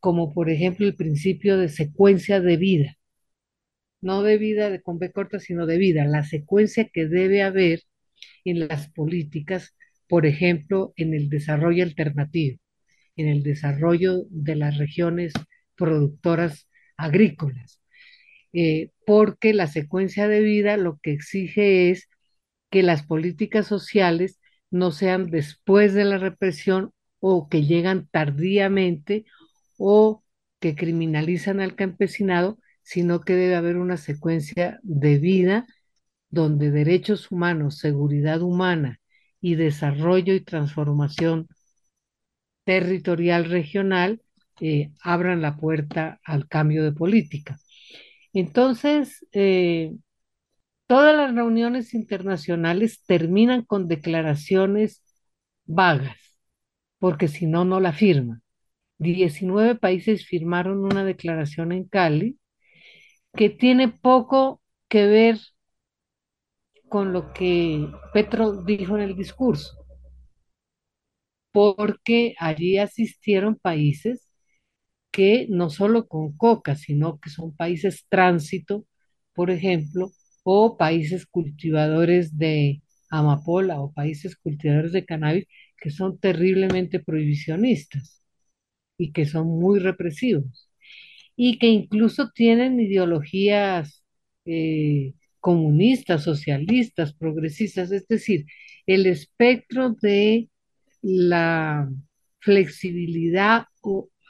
como 0.00 0.32
por 0.32 0.50
ejemplo 0.50 0.86
el 0.86 0.96
principio 0.96 1.58
de 1.58 1.68
secuencia 1.68 2.40
de 2.40 2.56
vida, 2.56 2.98
no 4.00 4.22
de 4.22 4.38
vida 4.38 4.70
de 4.70 4.82
con 4.82 4.98
B 4.98 5.12
corta, 5.12 5.38
sino 5.40 5.66
de 5.66 5.78
vida, 5.78 6.04
la 6.06 6.24
secuencia 6.24 6.88
que 6.88 7.06
debe 7.06 7.42
haber 7.42 7.82
en 8.44 8.60
las 8.68 8.90
políticas, 8.90 9.74
por 10.08 10.26
ejemplo, 10.26 10.92
en 10.96 11.14
el 11.14 11.28
desarrollo 11.30 11.84
alternativo, 11.84 12.58
en 13.16 13.28
el 13.28 13.42
desarrollo 13.42 14.24
de 14.30 14.56
las 14.56 14.78
regiones 14.78 15.32
productoras 15.76 16.68
agrícolas, 16.96 17.80
eh, 18.52 18.90
porque 19.06 19.54
la 19.54 19.66
secuencia 19.66 20.28
de 20.28 20.40
vida 20.40 20.76
lo 20.76 20.98
que 21.02 21.12
exige 21.12 21.90
es 21.90 22.08
que 22.70 22.82
las 22.82 23.04
políticas 23.04 23.66
sociales 23.66 24.40
no 24.70 24.92
sean 24.92 25.30
después 25.30 25.94
de 25.94 26.04
la 26.04 26.18
represión 26.18 26.92
o 27.20 27.48
que 27.48 27.64
llegan 27.64 28.08
tardíamente 28.10 29.24
o 29.78 30.24
que 30.60 30.74
criminalizan 30.76 31.60
al 31.60 31.74
campesinado, 31.76 32.58
sino 32.82 33.20
que 33.20 33.34
debe 33.34 33.56
haber 33.56 33.76
una 33.76 33.96
secuencia 33.96 34.80
de 34.82 35.18
vida 35.18 35.66
donde 36.30 36.70
derechos 36.70 37.30
humanos, 37.30 37.78
seguridad 37.78 38.42
humana 38.42 39.00
y 39.40 39.56
desarrollo 39.56 40.34
y 40.34 40.40
transformación 40.40 41.48
territorial 42.64 43.46
regional 43.46 44.22
eh, 44.60 44.92
abran 45.02 45.42
la 45.42 45.56
puerta 45.56 46.20
al 46.24 46.48
cambio 46.48 46.84
de 46.84 46.92
política. 46.92 47.58
Entonces, 48.32 49.26
eh, 49.32 49.92
Todas 50.86 51.16
las 51.16 51.32
reuniones 51.34 51.94
internacionales 51.94 53.04
terminan 53.06 53.62
con 53.62 53.86
declaraciones 53.86 55.04
vagas, 55.64 56.18
porque 56.98 57.28
si 57.28 57.46
no, 57.46 57.64
no 57.64 57.78
la 57.78 57.92
firman. 57.92 58.42
19 58.98 59.76
países 59.76 60.26
firmaron 60.26 60.84
una 60.84 61.04
declaración 61.04 61.70
en 61.70 61.84
Cali 61.84 62.39
que 63.36 63.50
tiene 63.50 63.88
poco 63.88 64.62
que 64.88 65.06
ver 65.06 65.38
con 66.90 67.14
lo 67.14 67.32
que 67.32 67.88
Petro 68.12 68.62
dijo 68.64 68.94
en 68.96 69.02
el 69.02 69.16
discurso, 69.16 69.78
porque 71.52 72.34
allí 72.38 72.78
asistieron 72.78 73.56
países 73.56 74.30
que 75.12 75.46
no 75.50 75.70
solo 75.70 76.08
con 76.08 76.36
coca, 76.36 76.76
sino 76.76 77.20
que 77.20 77.30
son 77.30 77.56
países 77.56 78.06
tránsito, 78.08 78.86
por 79.34 79.50
ejemplo, 79.50 80.12
o 80.44 80.76
países 80.78 81.26
cultivadores 81.26 82.38
de 82.38 82.82
amapola 83.10 83.80
o 83.82 83.92
países 83.92 84.36
cultivadores 84.36 84.92
de 84.92 85.04
cannabis 85.06 85.46
que 85.78 85.90
son 85.90 86.18
terriblemente 86.20 87.00
prohibicionistas 87.00 88.22
y 88.98 89.12
que 89.12 89.26
son 89.26 89.48
muy 89.48 89.80
represivos 89.80 90.69
y 91.42 91.56
que 91.58 91.68
incluso 91.68 92.28
tienen 92.34 92.78
ideologías 92.78 94.04
eh, 94.44 95.14
comunistas, 95.38 96.22
socialistas, 96.24 97.14
progresistas, 97.14 97.90
es 97.92 98.06
decir, 98.08 98.44
el 98.84 99.06
espectro 99.06 99.96
de 100.02 100.50
la 101.00 101.88
flexibilidad 102.40 103.64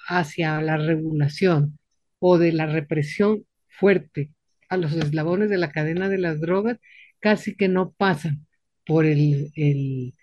hacia 0.07 0.62
la 0.62 0.76
regulación 0.76 1.81
o 2.21 2.38
de 2.38 2.52
la 2.52 2.67
represión 2.67 3.45
fuerte 3.67 4.31
a 4.69 4.76
los 4.76 4.93
eslabones 4.93 5.50
de 5.50 5.59
la 5.59 5.73
cadena 5.73 6.09
de 6.09 6.19
las 6.19 6.40
drogas 6.40 6.79
casi 7.19 7.57
que 7.57 7.67
no 7.67 7.90
pasan 7.90 8.47
por 8.87 9.05
el, 9.05 9.50
el, 9.57 10.14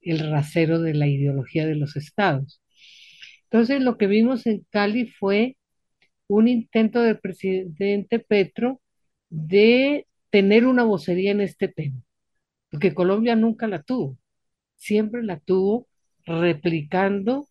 el 0.00 0.30
rasero 0.30 0.78
de 0.80 0.94
la 0.94 1.08
ideología 1.08 1.66
de 1.66 1.74
los 1.74 1.96
estados. 1.96 2.62
Entonces, 3.50 3.80
lo 3.80 3.98
que 3.98 4.06
vimos 4.06 4.46
en 4.46 4.64
Cali 4.70 5.06
fue 5.08 5.55
un 6.28 6.48
intento 6.48 7.02
del 7.02 7.18
presidente 7.18 8.18
Petro 8.18 8.80
de 9.28 10.06
tener 10.30 10.66
una 10.66 10.84
vocería 10.84 11.30
en 11.32 11.40
este 11.40 11.68
tema, 11.68 12.00
porque 12.70 12.94
Colombia 12.94 13.36
nunca 13.36 13.66
la 13.68 13.82
tuvo, 13.82 14.18
siempre 14.76 15.22
la 15.22 15.38
tuvo 15.40 15.88
replicando 16.26 17.48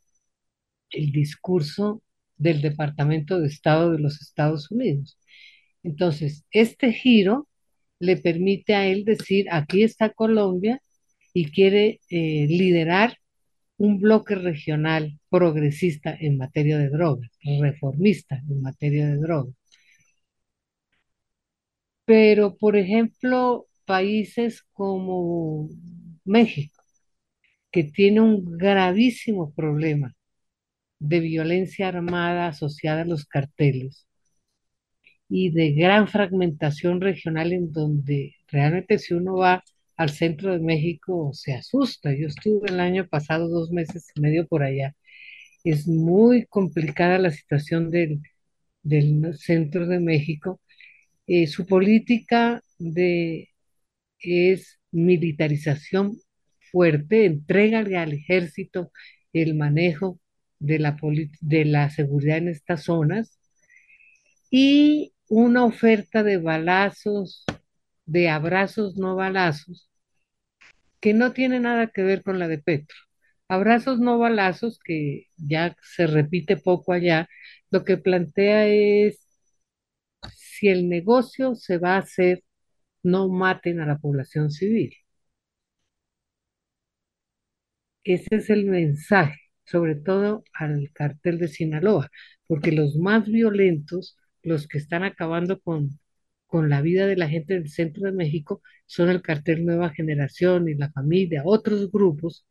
el 0.92 1.12
discurso 1.12 2.04
del 2.38 2.62
Departamento 2.62 3.40
de 3.40 3.48
Estado 3.48 3.92
de 3.92 4.00
los 4.00 4.22
Estados 4.22 4.72
Unidos. 4.72 5.18
Entonces, 5.84 6.46
este 6.52 6.94
giro 6.94 7.48
le 8.00 8.18
permite 8.18 8.76
a 8.76 8.88
él 8.88 9.06
decir, 9.06 9.48
aquí 9.52 9.84
está 9.84 10.10
Colombia 10.12 10.82
y 11.34 11.52
quiere 11.52 12.02
eh, 12.10 12.48
liderar 12.50 13.18
un 13.78 14.00
bloque 14.00 14.36
regional 14.36 15.20
progresista 15.30 16.16
en 16.20 16.38
materia 16.38 16.78
de 16.78 16.90
drogas, 16.90 17.32
reformista 17.62 18.42
en 18.50 18.62
materia 18.62 19.08
de 19.08 19.18
drogas. 19.18 19.56
Pero, 22.06 22.56
por 22.58 22.76
ejemplo, 22.76 23.68
países 23.86 24.64
como 24.74 25.70
México, 26.24 26.84
que 27.72 27.84
tiene 27.86 28.22
un 28.22 28.58
gravísimo 28.58 29.54
problema 29.54 30.16
de 31.00 31.20
violencia 31.22 31.90
armada 31.90 32.48
asociada 32.50 33.04
a 33.04 33.06
los 33.06 33.26
carteles 33.26 34.08
y 35.30 35.52
de 35.52 35.74
gran 35.74 36.08
fragmentación 36.08 37.02
regional 37.02 37.54
en 37.54 37.72
donde 37.72 38.36
realmente 38.48 39.00
si 39.00 39.14
uno 39.14 39.36
va 39.38 39.64
al 39.98 40.10
centro 40.10 40.54
de 40.54 40.60
México 40.60 41.32
se 41.34 41.54
asusta. 41.54 42.14
Yo 42.14 42.28
estuve 42.28 42.70
el 42.70 42.80
año 42.80 43.08
pasado 43.08 43.48
dos 43.50 43.72
meses 43.72 44.08
y 44.16 44.22
medio 44.22 44.48
por 44.48 44.64
allá. 44.64 44.96
Es 45.64 45.88
muy 45.88 46.46
complicada 46.48 47.18
la 47.20 47.32
situación 47.32 47.92
del, 47.92 48.22
del 48.84 49.36
centro 49.38 49.88
de 49.88 50.00
México. 50.00 50.62
Eh, 51.28 51.48
su 51.48 51.66
política 51.66 52.62
es 54.20 54.80
militarización 54.92 56.20
fuerte, 56.72 57.26
entrega 57.26 57.80
al 57.80 58.14
ejército 58.14 58.92
el 59.34 59.56
manejo 59.56 60.20
de 60.60 60.80
la, 60.80 60.98
de 61.42 61.66
la 61.66 61.90
seguridad 61.90 62.38
en 62.38 62.50
estas 62.50 62.84
zonas 62.84 63.40
y 64.52 65.14
una 65.28 65.66
oferta 65.66 66.24
de 66.24 66.38
balazos, 66.38 67.46
de 68.06 68.30
abrazos 68.30 68.96
no 68.98 69.16
balazos, 69.16 69.90
que 71.00 71.14
no 71.14 71.34
tiene 71.34 71.60
nada 71.60 71.88
que 71.88 72.04
ver 72.04 72.24
con 72.24 72.40
la 72.40 72.48
de 72.48 72.60
Petro. 72.60 72.96
Abrazos 73.48 74.00
no 74.00 74.18
balazos, 74.20 74.80
que 74.84 75.28
ya 75.38 75.76
se 75.82 76.08
repite 76.08 76.58
poco 76.58 76.94
allá, 76.94 77.28
lo 77.72 77.86
que 77.86 77.98
plantea 77.98 78.68
es 78.68 79.20
si 80.36 80.68
el 80.70 80.88
negocio 80.90 81.56
se 81.56 81.78
va 81.80 81.96
a 81.96 82.00
hacer, 82.00 82.44
no 83.04 83.30
maten 83.30 83.82
a 83.82 83.88
la 83.88 83.98
población 84.00 84.52
civil. 84.52 84.94
Ese 88.06 88.36
es 88.38 88.50
el 88.50 88.66
mensaje, 88.66 89.40
sobre 89.66 89.96
todo 89.96 90.44
al 90.54 90.92
cartel 90.94 91.40
de 91.40 91.48
Sinaloa, 91.50 92.10
porque 92.48 92.72
los 92.72 92.96
más 92.98 93.26
violentos, 93.28 94.18
los 94.44 94.68
que 94.68 94.78
están 94.78 95.04
acabando 95.04 95.60
con, 95.60 96.00
con 96.56 96.70
la 96.70 96.82
vida 96.82 97.06
de 97.06 97.18
la 97.18 97.28
gente 97.28 97.54
del 97.56 97.70
centro 97.70 98.06
de 98.06 98.14
México, 98.14 98.62
son 98.86 99.10
el 99.10 99.22
cartel 99.22 99.66
Nueva 99.66 99.90
Generación 99.90 100.70
y 100.70 100.76
la 100.76 100.90
familia, 100.90 101.42
otros 101.46 101.92
grupos, 101.92 102.46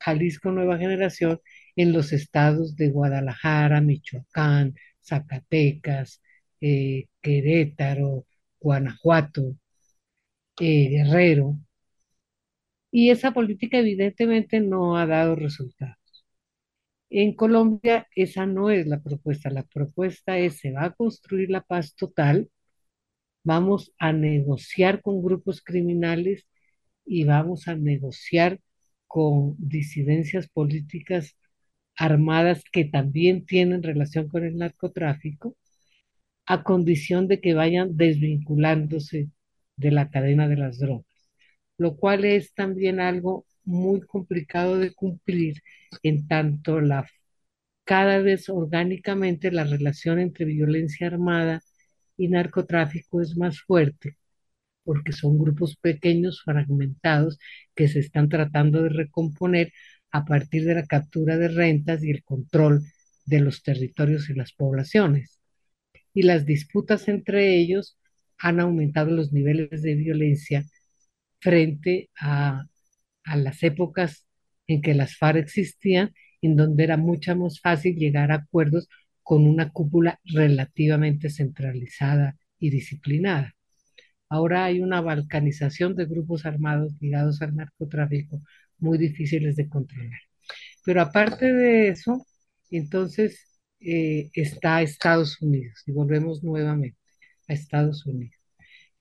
Jalisco 0.00 0.50
Nueva 0.50 0.78
Generación, 0.78 1.40
en 1.76 1.92
los 1.92 2.12
estados 2.12 2.74
de 2.76 2.90
Guadalajara, 2.90 3.80
Michoacán, 3.80 4.74
Zacatecas, 5.00 6.20
eh, 6.60 7.06
Querétaro, 7.22 8.26
Guanajuato, 8.58 9.54
eh, 10.60 10.88
Guerrero, 10.90 11.56
y 12.90 13.10
esa 13.10 13.32
política 13.32 13.78
evidentemente 13.78 14.60
no 14.60 14.96
ha 14.96 15.06
dado 15.06 15.36
resultados. 15.36 15.96
En 17.10 17.34
Colombia 17.34 18.08
esa 18.16 18.46
no 18.46 18.70
es 18.70 18.86
la 18.86 19.00
propuesta, 19.02 19.50
la 19.50 19.64
propuesta 19.64 20.38
es 20.38 20.58
se 20.58 20.72
va 20.72 20.84
a 20.86 20.94
construir 20.94 21.50
la 21.50 21.62
paz 21.62 21.94
total, 21.94 22.50
vamos 23.46 23.92
a 23.98 24.12
negociar 24.12 25.02
con 25.02 25.22
grupos 25.22 25.62
criminales 25.62 26.46
y 27.06 27.24
vamos 27.24 27.68
a 27.68 27.76
negociar 27.76 28.60
con 29.06 29.54
disidencias 29.58 30.48
políticas 30.48 31.36
armadas 31.96 32.64
que 32.72 32.84
también 32.86 33.46
tienen 33.46 33.82
relación 33.82 34.28
con 34.28 34.44
el 34.44 34.56
narcotráfico, 34.58 35.56
a 36.46 36.62
condición 36.64 37.28
de 37.28 37.40
que 37.40 37.54
vayan 37.54 37.96
desvinculándose 37.96 39.30
de 39.76 39.90
la 39.92 40.10
cadena 40.10 40.48
de 40.48 40.56
las 40.56 40.78
drogas 40.78 41.06
lo 41.78 41.96
cual 41.96 42.24
es 42.24 42.54
también 42.54 43.00
algo 43.00 43.46
muy 43.64 44.00
complicado 44.00 44.78
de 44.78 44.94
cumplir 44.94 45.62
en 46.02 46.26
tanto 46.28 46.80
la 46.80 47.06
cada 47.84 48.20
vez 48.20 48.48
orgánicamente 48.48 49.52
la 49.52 49.64
relación 49.64 50.18
entre 50.18 50.44
violencia 50.46 51.06
armada 51.08 51.62
y 52.16 52.28
narcotráfico 52.28 53.20
es 53.20 53.36
más 53.36 53.60
fuerte, 53.60 54.16
porque 54.84 55.12
son 55.12 55.38
grupos 55.38 55.76
pequeños, 55.76 56.42
fragmentados, 56.44 57.38
que 57.74 57.88
se 57.88 58.00
están 58.00 58.28
tratando 58.28 58.82
de 58.82 58.90
recomponer 58.90 59.72
a 60.10 60.24
partir 60.24 60.64
de 60.64 60.74
la 60.74 60.86
captura 60.86 61.36
de 61.36 61.48
rentas 61.48 62.02
y 62.02 62.10
el 62.10 62.24
control 62.24 62.82
de 63.26 63.40
los 63.40 63.62
territorios 63.62 64.30
y 64.30 64.34
las 64.34 64.52
poblaciones. 64.52 65.40
Y 66.14 66.22
las 66.22 66.46
disputas 66.46 67.08
entre 67.08 67.56
ellos 67.56 67.98
han 68.38 68.60
aumentado 68.60 69.10
los 69.10 69.32
niveles 69.32 69.82
de 69.82 69.94
violencia 69.94 70.64
frente 71.40 72.10
a, 72.20 72.64
las 73.24 73.62
épocas 73.62 74.26
en 74.66 74.82
que 74.82 74.94
las 74.94 75.16
FARC 75.16 75.38
existían, 75.38 76.14
en 76.42 76.56
donde 76.56 76.84
era 76.84 76.96
mucho 76.96 77.34
más 77.36 77.60
fácil 77.60 77.96
llegar 77.96 78.30
a 78.32 78.36
acuerdos 78.36 78.88
con 79.26 79.44
una 79.44 79.70
cúpula 79.72 80.20
relativamente 80.24 81.30
centralizada 81.30 82.36
y 82.60 82.70
disciplinada. 82.70 83.56
Ahora 84.28 84.66
hay 84.66 84.80
una 84.80 85.00
balcanización 85.00 85.96
de 85.96 86.06
grupos 86.06 86.46
armados 86.46 86.92
ligados 87.00 87.42
al 87.42 87.56
narcotráfico 87.56 88.40
muy 88.78 88.98
difíciles 88.98 89.56
de 89.56 89.68
controlar. 89.68 90.20
Pero 90.84 91.00
aparte 91.02 91.52
de 91.52 91.88
eso, 91.88 92.24
entonces 92.70 93.60
eh, 93.80 94.30
está 94.32 94.80
Estados 94.82 95.42
Unidos 95.42 95.82
y 95.86 95.92
volvemos 95.92 96.44
nuevamente 96.44 96.98
a 97.48 97.54
Estados 97.54 98.06
Unidos. 98.06 98.36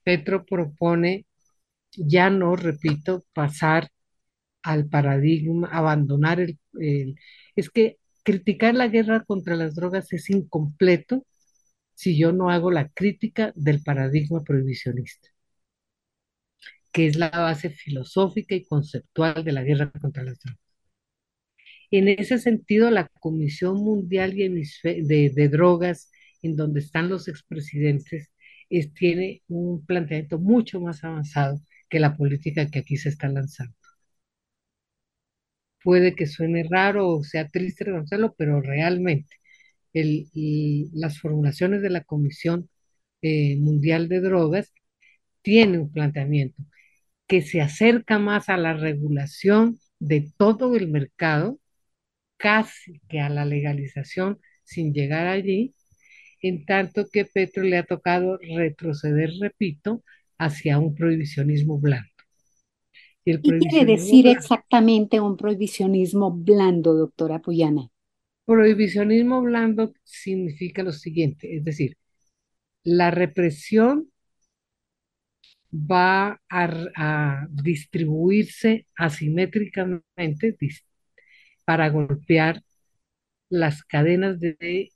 Petro 0.04 0.44
propone 0.44 1.28
ya 1.98 2.32
no, 2.32 2.56
repito, 2.56 3.24
pasar 3.34 3.90
al 4.64 4.88
paradigma, 4.90 5.70
abandonar 5.72 6.40
el, 6.40 6.58
Es 7.56 7.70
que 7.70 8.00
criticar 8.26 8.76
la 8.76 8.90
guerra 8.90 9.24
contra 9.24 9.56
las 9.56 9.76
drogas 9.76 10.12
es 10.12 10.30
incompleto 10.30 11.26
si 11.96 12.18
yo 12.18 12.34
no 12.34 12.50
hago 12.50 12.72
la 12.72 12.90
crítica 12.90 13.54
del 13.56 13.82
paradigma 13.84 14.44
prohibicionista, 14.44 15.30
que 16.92 17.08
es 17.08 17.16
la 17.18 17.30
base 17.30 17.70
filosófica 17.70 18.56
y 18.56 18.66
conceptual 18.66 19.44
de 19.44 19.52
la 19.54 19.64
guerra 19.64 19.92
contra 19.92 20.24
las 20.24 20.40
drogas. 20.40 20.60
En 21.92 22.08
ese 22.08 22.40
sentido, 22.40 22.90
la 22.92 23.08
Comisión 23.20 23.78
Mundial 23.78 24.34
de, 24.34 25.50
Drogas, 25.52 26.12
en 26.42 26.56
donde 26.56 26.80
están 26.80 27.10
los 27.10 27.28
expresidentes, 27.28 28.32
es, 28.70 28.94
tiene 28.94 29.44
un 29.48 29.86
planteamiento 29.86 30.40
mucho 30.40 30.82
más 30.82 31.04
avanzado 31.04 31.62
que 31.90 32.00
la 32.00 32.18
política 32.18 32.70
que 32.70 32.80
aquí 32.80 32.98
se 32.98 33.10
está 33.10 33.30
lanzando. 33.30 33.76
Puede 35.86 36.16
que 36.16 36.28
suene 36.28 36.66
raro 36.70 37.10
o 37.12 37.24
sea 37.26 37.50
triste 37.50 37.86
reconocerlo, 37.86 38.36
pero 38.38 38.62
realmente 38.62 39.38
el- 39.94 40.30
las 40.94 41.20
formulaciones 41.20 41.82
de 41.84 41.90
la 41.92 42.04
Comisión 42.04 42.70
eh, 43.24 43.58
Mundial 43.60 44.10
de 44.10 44.22
Drogas, 44.22 44.74
tiene 45.44 45.80
un 45.80 45.92
planteamiento 45.92 46.64
que 47.28 47.42
se 47.44 47.62
acerca 47.62 48.20
más 48.20 48.50
a 48.50 48.58
la 48.58 48.74
regulación 48.76 49.80
de 50.00 50.32
todo 50.38 50.76
el 50.78 50.90
mercado, 50.90 51.60
casi 52.38 53.02
que 53.10 53.20
a 53.22 53.30
la 53.30 53.46
legalización 53.46 54.40
sin 54.64 54.94
llegar 54.94 55.28
allí, 55.28 55.76
en 56.42 56.66
tanto 56.66 57.08
que 57.12 57.26
Petro 57.26 57.64
le 57.64 57.78
ha 57.80 57.84
tocado 57.86 58.40
retroceder, 58.40 59.32
repito, 59.42 60.04
hacia 60.40 60.80
un 60.80 60.96
prohibicionismo 60.96 61.80
blando. 61.80 62.10
El 63.26 63.42
¿Qué 63.42 63.58
quiere 63.58 63.86
decir 63.86 64.28
exactamente 64.28 65.20
un 65.20 65.36
prohibicionismo 65.36 66.32
blando, 66.32 66.94
doctora 66.94 67.40
Puyana? 67.40 67.90
prohibicionismo 68.46 69.42
blando 69.42 69.94
significa 70.04 70.84
lo 70.84 70.92
siguiente, 70.92 71.56
es 71.58 71.64
decir, 71.64 71.98
la 72.84 73.10
represión 73.12 74.12
va 75.74 76.40
a, 76.50 77.48
distribuirse 77.52 78.88
asimétricamente 78.96 80.56
para 81.66 81.90
golpear 81.90 82.62
las 83.50 83.84
cadenas 83.84 84.40
de 84.40 84.92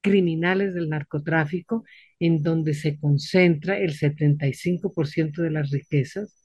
criminales 0.00 0.74
del 0.74 0.88
narcotráfico, 0.88 1.84
en 2.18 2.42
donde 2.42 2.74
se 2.74 2.98
concentra 2.98 3.78
el 3.78 3.92
75% 3.92 5.42
de 5.42 5.50
las 5.50 5.70
riquezas 5.70 6.41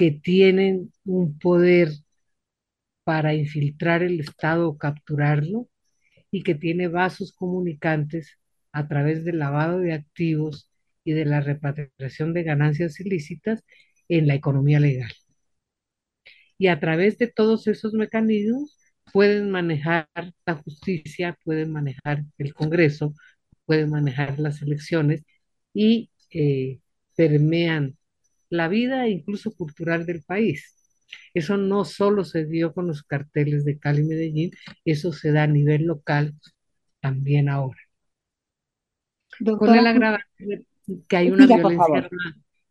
que 0.00 0.12
tienen 0.12 0.92
un 1.04 1.38
poder 1.38 1.90
para 3.04 3.34
infiltrar 3.34 4.02
el 4.02 4.18
Estado 4.20 4.66
o 4.66 4.78
capturarlo 4.78 5.68
y 6.30 6.42
que 6.42 6.54
tiene 6.54 6.88
vasos 6.88 7.32
comunicantes 7.34 8.38
a 8.72 8.88
través 8.88 9.26
del 9.26 9.40
lavado 9.40 9.78
de 9.80 9.92
activos 9.92 10.70
y 11.04 11.12
de 11.12 11.26
la 11.26 11.42
repatriación 11.42 12.32
de 12.32 12.44
ganancias 12.44 12.98
ilícitas 12.98 13.62
en 14.08 14.26
la 14.26 14.34
economía 14.34 14.80
legal. 14.80 15.12
Y 16.56 16.68
a 16.68 16.80
través 16.80 17.18
de 17.18 17.26
todos 17.28 17.66
esos 17.66 17.92
mecanismos 17.92 18.78
pueden 19.12 19.50
manejar 19.50 20.08
la 20.46 20.54
justicia, 20.54 21.38
pueden 21.44 21.72
manejar 21.72 22.24
el 22.38 22.54
Congreso, 22.54 23.12
pueden 23.66 23.90
manejar 23.90 24.38
las 24.38 24.62
elecciones 24.62 25.24
y 25.74 26.10
eh, 26.30 26.80
permean 27.16 27.98
la 28.50 28.68
vida 28.68 29.06
e 29.06 29.10
incluso 29.10 29.52
cultural 29.52 30.04
del 30.04 30.22
país. 30.22 30.76
Eso 31.34 31.56
no 31.56 31.84
solo 31.84 32.24
se 32.24 32.44
dio 32.44 32.74
con 32.74 32.86
los 32.86 33.02
carteles 33.02 33.64
de 33.64 33.78
Cali 33.78 34.02
y 34.02 34.04
Medellín, 34.04 34.50
eso 34.84 35.12
se 35.12 35.32
da 35.32 35.44
a 35.44 35.46
nivel 35.46 35.84
local 35.84 36.34
también 37.00 37.48
ahora. 37.48 37.80
Con 39.58 39.74
el 39.74 39.86
agravante 39.86 40.66
que 41.08 41.16
hay 41.16 41.30
una 41.30 41.46
violencia 41.46 41.98
armada, 41.98 42.10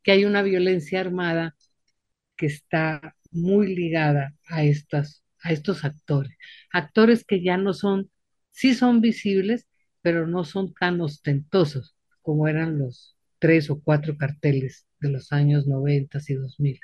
que 0.04 0.12
hay 0.12 0.26
una 0.26 0.42
violencia 0.42 1.00
armada 1.00 1.56
que 2.36 2.48
está 2.48 3.16
muy 3.32 3.76
ligada 3.76 4.34
a 4.48 4.64
estas, 4.64 5.24
a 5.42 5.52
estos 5.52 5.86
actores. 5.86 6.36
Actores 6.72 7.24
que 7.24 7.42
ya 7.42 7.58
no 7.58 7.74
son, 7.74 8.12
sí 8.52 8.74
son 8.74 9.02
visibles, 9.02 9.68
pero 10.02 10.28
no 10.28 10.44
son 10.44 10.74
tan 10.74 11.00
ostentosos 11.02 11.96
como 12.22 12.48
eran 12.48 12.78
los 12.78 13.18
tres 13.40 13.70
o 13.70 13.82
cuatro 13.82 14.18
carteles 14.18 14.86
de 15.00 15.10
los 15.10 15.32
años 15.32 15.68
90 15.68 16.20
y 16.28 16.34
2000. 16.34 16.80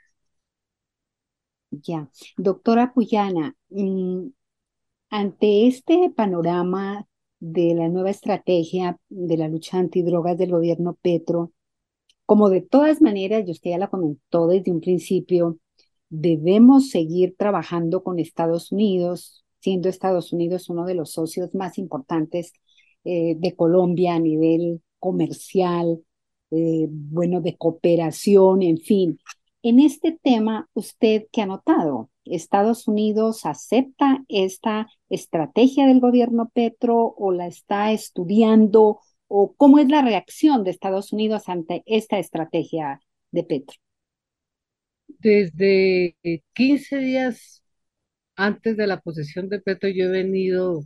Ya. 1.71 2.09
Doctora 2.37 2.93
Puyana, 2.93 3.55
mm, 3.69 4.27
ante 5.09 5.67
este 5.67 6.11
panorama 6.15 7.07
de 7.39 7.75
la 7.75 7.89
nueva 7.89 8.11
estrategia 8.11 8.97
de 9.09 9.37
la 9.37 9.47
lucha 9.47 9.77
antidrogas 9.77 10.37
del 10.37 10.51
gobierno 10.51 10.97
Petro, 11.01 11.51
como 12.25 12.49
de 12.49 12.61
todas 12.61 13.01
maneras, 13.01 13.43
y 13.47 13.51
usted 13.51 13.71
ya 13.71 13.77
la 13.77 13.89
comentó 13.89 14.47
desde 14.47 14.71
un 14.71 14.81
principio, 14.81 15.59
debemos 16.09 16.89
seguir 16.89 17.35
trabajando 17.37 18.03
con 18.03 18.19
Estados 18.19 18.71
Unidos, 18.71 19.45
siendo 19.59 19.89
Estados 19.89 20.33
Unidos 20.33 20.69
uno 20.69 20.85
de 20.85 20.95
los 20.95 21.11
socios 21.11 21.53
más 21.55 21.77
importantes 21.77 22.53
eh, 23.03 23.35
de 23.37 23.55
Colombia 23.55 24.15
a 24.15 24.19
nivel 24.19 24.81
comercial, 24.99 25.99
eh, 26.51 26.87
bueno, 26.89 27.41
de 27.41 27.57
cooperación, 27.57 28.61
en 28.61 28.77
fin. 28.77 29.19
En 29.63 29.79
este 29.79 30.17
tema, 30.21 30.69
¿usted 30.73 31.23
qué 31.31 31.41
ha 31.41 31.45
notado? 31.45 32.09
¿Estados 32.23 32.87
Unidos 32.87 33.45
acepta 33.45 34.23
esta 34.27 34.87
estrategia 35.09 35.87
del 35.87 35.99
gobierno 35.99 36.51
Petro 36.53 37.15
o 37.17 37.31
la 37.31 37.47
está 37.47 37.91
estudiando? 37.91 38.99
¿O 39.27 39.53
cómo 39.55 39.79
es 39.79 39.89
la 39.89 40.01
reacción 40.01 40.63
de 40.63 40.71
Estados 40.71 41.13
Unidos 41.13 41.49
ante 41.49 41.83
esta 41.85 42.19
estrategia 42.19 42.99
de 43.31 43.43
Petro? 43.43 43.77
Desde 45.07 46.15
eh, 46.23 46.41
15 46.53 46.97
días 46.97 47.63
antes 48.35 48.77
de 48.77 48.87
la 48.87 49.01
posesión 49.01 49.49
de 49.49 49.61
Petro, 49.61 49.89
yo 49.89 50.05
he 50.05 50.09
venido 50.09 50.83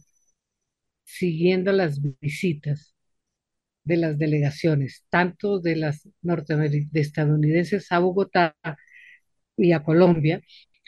siguiendo 1.03 1.71
las 1.71 1.99
visitas 2.19 2.93
de 3.89 3.97
las 3.97 4.17
delegaciones, 4.19 5.05
tanto 5.09 5.59
de 5.59 5.75
las 5.75 6.07
norteamericanas, 6.21 6.91
de 6.93 7.01
estadounidenses 7.01 7.91
a 7.91 7.99
Bogotá 7.99 8.55
y 9.57 9.71
a 9.73 9.83
Colombia, 9.83 10.41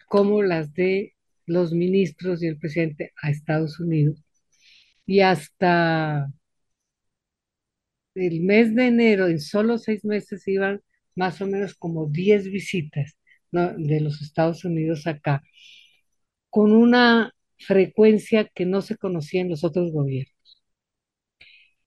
como 0.08 0.42
las 0.44 0.74
de 0.74 1.16
los 1.46 1.74
ministros 1.74 2.44
y 2.44 2.48
el 2.48 2.58
presidente 2.60 3.12
a 3.22 3.32
Estados 3.32 3.80
Unidos. 3.80 4.24
Y 5.06 5.22
hasta 5.22 6.32
el 8.16 8.42
mes 8.42 8.76
de 8.76 8.88
enero, 8.88 9.28
en 9.28 9.40
solo 9.40 9.78
seis 9.78 10.04
meses, 10.06 10.48
iban 10.48 10.82
más 11.16 11.42
o 11.42 11.48
menos 11.48 11.76
como 11.76 12.08
10 12.08 12.50
visitas, 12.52 13.18
de 13.52 14.00
los 14.02 14.22
Estados 14.22 14.64
Unidos 14.66 15.08
acá, 15.08 15.44
con 16.50 16.72
una 16.74 17.34
frecuencia 17.58 18.50
que 18.54 18.66
no 18.66 18.82
se 18.82 18.98
conocía 18.98 19.42
en 19.42 19.50
los 19.50 19.64
otros 19.64 19.92
gobiernos. 19.92 20.36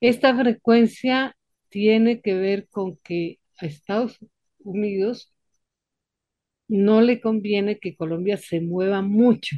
Esta 0.05 0.37
frecuencia 0.37 1.35
tiene 1.71 2.21
que 2.21 2.35
ver 2.35 2.69
con 2.69 2.99
que 2.99 3.39
a 3.59 3.65
Estados 3.65 4.19
Unidos 4.59 5.33
no 6.69 7.01
le 7.01 7.23
conviene 7.23 7.79
que 7.79 7.97
Colombia 7.97 8.37
se 8.37 8.61
mueva 8.61 9.01
mucho 9.01 9.57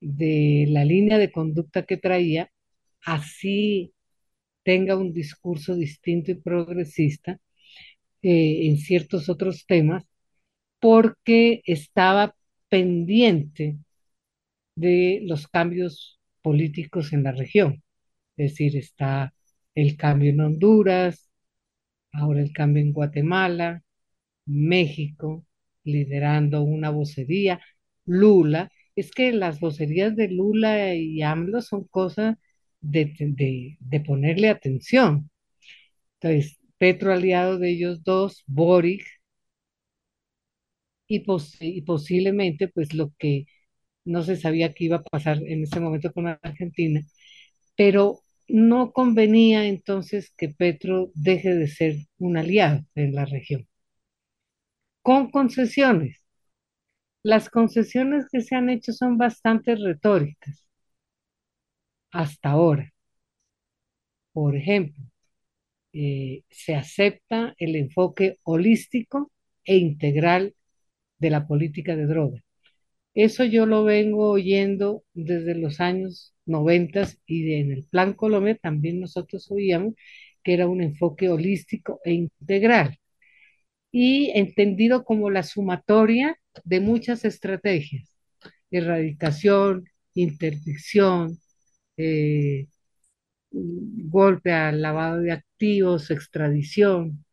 de 0.00 0.66
la 0.68 0.84
línea 0.84 1.18
de 1.18 1.30
conducta 1.30 1.84
que 1.84 1.96
traía, 1.96 2.50
así 3.04 3.92
tenga 4.64 4.96
un 4.96 5.12
discurso 5.12 5.76
distinto 5.76 6.32
y 6.32 6.34
progresista 6.34 7.38
eh, 8.22 8.66
en 8.68 8.78
ciertos 8.78 9.28
otros 9.28 9.64
temas, 9.66 10.04
porque 10.80 11.62
estaba 11.66 12.34
pendiente 12.68 13.78
de 14.74 15.20
los 15.24 15.48
cambios 15.48 16.20
políticos 16.42 17.12
en 17.12 17.22
la 17.24 17.32
región. 17.32 17.82
Es 18.36 18.52
decir, 18.52 18.76
está 18.76 19.34
el 19.74 19.96
cambio 19.96 20.30
en 20.30 20.40
Honduras, 20.40 21.30
ahora 22.12 22.40
el 22.42 22.52
cambio 22.52 22.82
en 22.82 22.92
Guatemala, 22.92 23.82
México, 24.46 25.46
liderando 25.84 26.62
una 26.62 26.90
vocería, 26.90 27.60
Lula. 28.06 28.70
Es 28.96 29.12
que 29.12 29.32
las 29.32 29.60
vocerías 29.60 30.16
de 30.16 30.28
Lula 30.28 30.94
y 30.94 31.22
AMLO 31.22 31.62
son 31.62 31.84
cosas 31.88 32.36
de, 32.80 33.14
de, 33.80 34.00
ponerle 34.00 34.48
atención. 34.48 35.30
Entonces, 36.20 36.58
Petro 36.78 37.12
aliado 37.12 37.58
de 37.58 37.70
ellos 37.70 38.02
dos, 38.04 38.44
Boric, 38.46 39.04
y, 41.06 41.20
pos 41.20 41.56
y 41.60 41.82
posiblemente, 41.82 42.68
pues 42.68 42.94
lo 42.94 43.12
que 43.18 43.46
no 44.04 44.22
se 44.24 44.36
sabía 44.36 44.72
que 44.74 44.84
iba 44.86 44.98
a 44.98 45.02
pasar 45.04 45.38
en 45.46 45.64
ese 45.64 45.80
momento 45.80 46.12
con 46.12 46.28
Argentina, 46.28 47.00
pero 47.80 48.20
no 48.46 48.92
convenía 48.92 49.64
entonces 49.64 50.34
que 50.36 50.50
Petro 50.50 51.10
deje 51.14 51.54
de 51.54 51.66
ser 51.66 51.96
un 52.18 52.36
aliado 52.36 52.84
en 52.94 53.14
la 53.14 53.24
región, 53.24 53.66
con 55.02 55.30
concesiones. 55.30 56.22
Las 57.22 57.48
concesiones 57.48 58.26
que 58.30 58.42
se 58.42 58.54
han 58.54 58.68
hecho 58.68 58.92
son 58.92 59.16
bastante 59.16 59.74
retóricas 59.74 60.66
hasta 62.12 62.50
ahora. 62.50 62.92
Por 64.32 64.56
ejemplo, 64.56 65.04
eh, 65.92 66.44
se 66.50 66.74
acepta 66.76 67.54
el 67.58 67.76
enfoque 67.76 68.38
holístico 68.44 69.32
e 69.64 69.76
integral 69.78 70.54
de 71.18 71.30
la 71.30 71.46
política 71.48 71.96
de 71.96 72.06
drogas. 72.06 72.42
Eso 73.14 73.44
yo 73.44 73.66
lo 73.66 73.84
vengo 73.84 74.30
oyendo 74.30 75.04
desde 75.14 75.54
los 75.56 75.80
años 75.80 76.34
90 76.50 77.08
y 77.26 77.54
en 77.54 77.72
el 77.72 77.84
Plan 77.84 78.14
Colombia 78.14 78.56
también 78.60 79.00
nosotros 79.00 79.50
oíamos 79.50 79.94
que 80.42 80.54
era 80.54 80.68
un 80.68 80.82
enfoque 80.82 81.28
holístico 81.30 82.00
e 82.04 82.12
integral 82.12 82.98
y 83.92 84.30
entendido 84.34 85.04
como 85.04 85.30
la 85.30 85.42
sumatoria 85.42 86.36
de 86.64 86.80
muchas 86.80 87.24
estrategias, 87.24 88.16
erradicación, 88.70 89.84
interdicción, 90.14 91.38
eh, 91.96 92.66
golpe 93.52 94.52
al 94.52 94.82
lavado 94.82 95.20
de 95.20 95.32
activos, 95.32 96.10
extradición, 96.10 97.24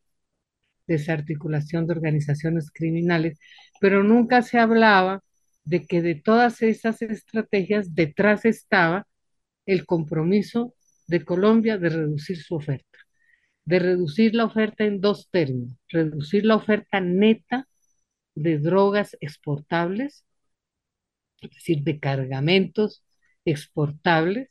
desarticulación 0.88 1.88
de 1.88 1.93
organizaciones 1.93 2.71
criminales, 2.71 3.39
pero 3.82 4.03
nunca 4.03 4.41
se 4.41 4.60
hablaba 4.60 5.21
de 5.67 5.86
que 5.86 6.01
de 6.01 6.15
todas 6.15 6.62
esas 6.62 7.01
estrategias 7.01 7.93
detrás 7.93 8.45
estaba 8.45 9.06
el 9.65 9.86
compromiso 9.86 10.73
de 11.08 11.25
Colombia 11.25 11.77
de 11.77 11.89
reducir 11.89 12.41
su 12.41 12.56
oferta, 12.56 12.99
de 13.65 13.80
reducir 13.80 14.34
la 14.34 14.45
oferta 14.45 14.86
en 14.86 15.01
dos 15.01 15.30
términos, 15.30 15.77
reducir 15.89 16.45
la 16.45 16.56
oferta 16.56 17.01
neta 17.01 17.67
de 18.34 18.60
drogas 18.60 19.17
exportables, 19.19 20.25
es 21.41 21.51
decir, 21.51 21.84
de 21.84 21.99
cargamentos 21.99 23.03
exportables, 23.43 24.49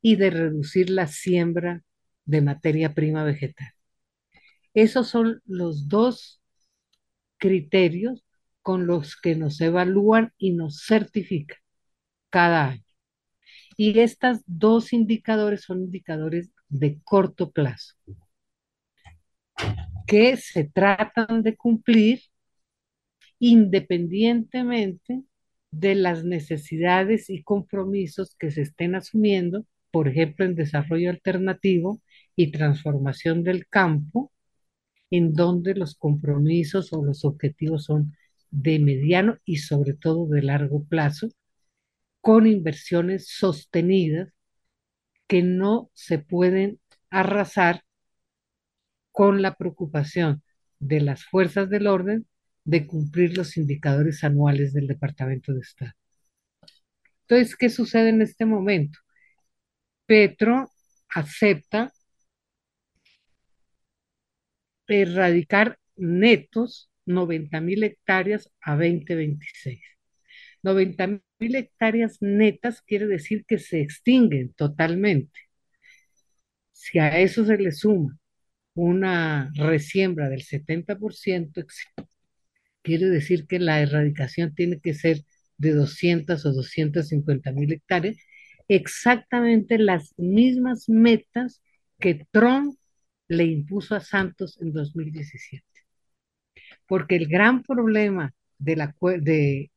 y 0.00 0.16
de 0.16 0.30
reducir 0.30 0.90
la 0.90 1.08
siembra 1.08 1.82
de 2.24 2.40
materia 2.40 2.94
prima 2.94 3.24
vegetal. 3.24 3.72
Esos 4.74 5.08
son 5.08 5.42
los 5.44 5.88
dos 5.88 6.40
criterios 7.36 8.24
con 8.68 8.86
los 8.86 9.16
que 9.16 9.34
nos 9.34 9.58
evalúan 9.62 10.34
y 10.36 10.52
nos 10.52 10.84
certifican 10.86 11.56
cada 12.28 12.68
año. 12.68 12.84
Y 13.78 13.98
estos 13.98 14.40
dos 14.44 14.92
indicadores 14.92 15.62
son 15.62 15.84
indicadores 15.84 16.50
de 16.68 17.00
corto 17.02 17.50
plazo, 17.50 17.94
que 20.06 20.36
se 20.36 20.64
tratan 20.64 21.42
de 21.42 21.56
cumplir 21.56 22.20
independientemente 23.38 25.22
de 25.70 25.94
las 25.94 26.24
necesidades 26.24 27.30
y 27.30 27.42
compromisos 27.42 28.36
que 28.38 28.50
se 28.50 28.60
estén 28.60 28.94
asumiendo, 28.94 29.64
por 29.90 30.08
ejemplo, 30.08 30.44
en 30.44 30.54
desarrollo 30.54 31.08
alternativo 31.08 32.02
y 32.36 32.50
transformación 32.50 33.44
del 33.44 33.66
campo, 33.66 34.30
en 35.10 35.32
donde 35.32 35.74
los 35.74 35.94
compromisos 35.94 36.92
o 36.92 37.02
los 37.02 37.24
objetivos 37.24 37.84
son 37.84 38.12
de 38.50 38.78
mediano 38.78 39.38
y 39.44 39.58
sobre 39.58 39.94
todo 39.94 40.26
de 40.28 40.42
largo 40.42 40.84
plazo, 40.84 41.28
con 42.20 42.46
inversiones 42.46 43.28
sostenidas 43.28 44.32
que 45.26 45.42
no 45.42 45.90
se 45.94 46.18
pueden 46.18 46.80
arrasar 47.10 47.82
con 49.12 49.42
la 49.42 49.54
preocupación 49.54 50.42
de 50.78 51.00
las 51.00 51.24
fuerzas 51.24 51.68
del 51.70 51.86
orden 51.86 52.26
de 52.64 52.86
cumplir 52.86 53.36
los 53.36 53.56
indicadores 53.56 54.24
anuales 54.24 54.72
del 54.72 54.86
Departamento 54.86 55.52
de 55.52 55.60
Estado. 55.60 55.92
Entonces, 57.22 57.56
¿qué 57.56 57.68
sucede 57.70 58.10
en 58.10 58.22
este 58.22 58.44
momento? 58.46 58.98
Petro 60.06 60.70
acepta 61.08 61.92
erradicar 64.86 65.78
netos 65.96 66.90
90 67.08 67.60
mil 67.60 67.82
hectáreas 67.84 68.50
a 68.60 68.72
2026. 68.76 69.80
90 70.62 71.20
mil 71.40 71.54
hectáreas 71.56 72.18
netas 72.20 72.82
quiere 72.82 73.06
decir 73.06 73.44
que 73.46 73.58
se 73.58 73.80
extinguen 73.80 74.52
totalmente. 74.54 75.40
Si 76.72 76.98
a 76.98 77.18
eso 77.20 77.44
se 77.44 77.58
le 77.58 77.72
suma 77.72 78.18
una 78.74 79.50
resiembra 79.56 80.28
del 80.28 80.42
70%, 80.42 81.64
quiere 82.82 83.06
decir 83.06 83.46
que 83.46 83.58
la 83.58 83.80
erradicación 83.80 84.54
tiene 84.54 84.80
que 84.80 84.94
ser 84.94 85.24
de 85.58 85.72
200 85.74 86.44
o 86.46 86.52
250 86.52 87.52
mil 87.52 87.72
hectáreas, 87.72 88.16
exactamente 88.68 89.78
las 89.78 90.14
mismas 90.18 90.88
metas 90.88 91.62
que 91.98 92.26
Trump 92.30 92.78
le 93.28 93.44
impuso 93.44 93.94
a 93.94 94.00
Santos 94.00 94.58
en 94.60 94.72
2017. 94.72 95.64
Porque 96.88 97.16
el 97.16 97.28
gran 97.28 97.62
problema 97.62 98.34
del 98.58 98.80
de 99.22 99.70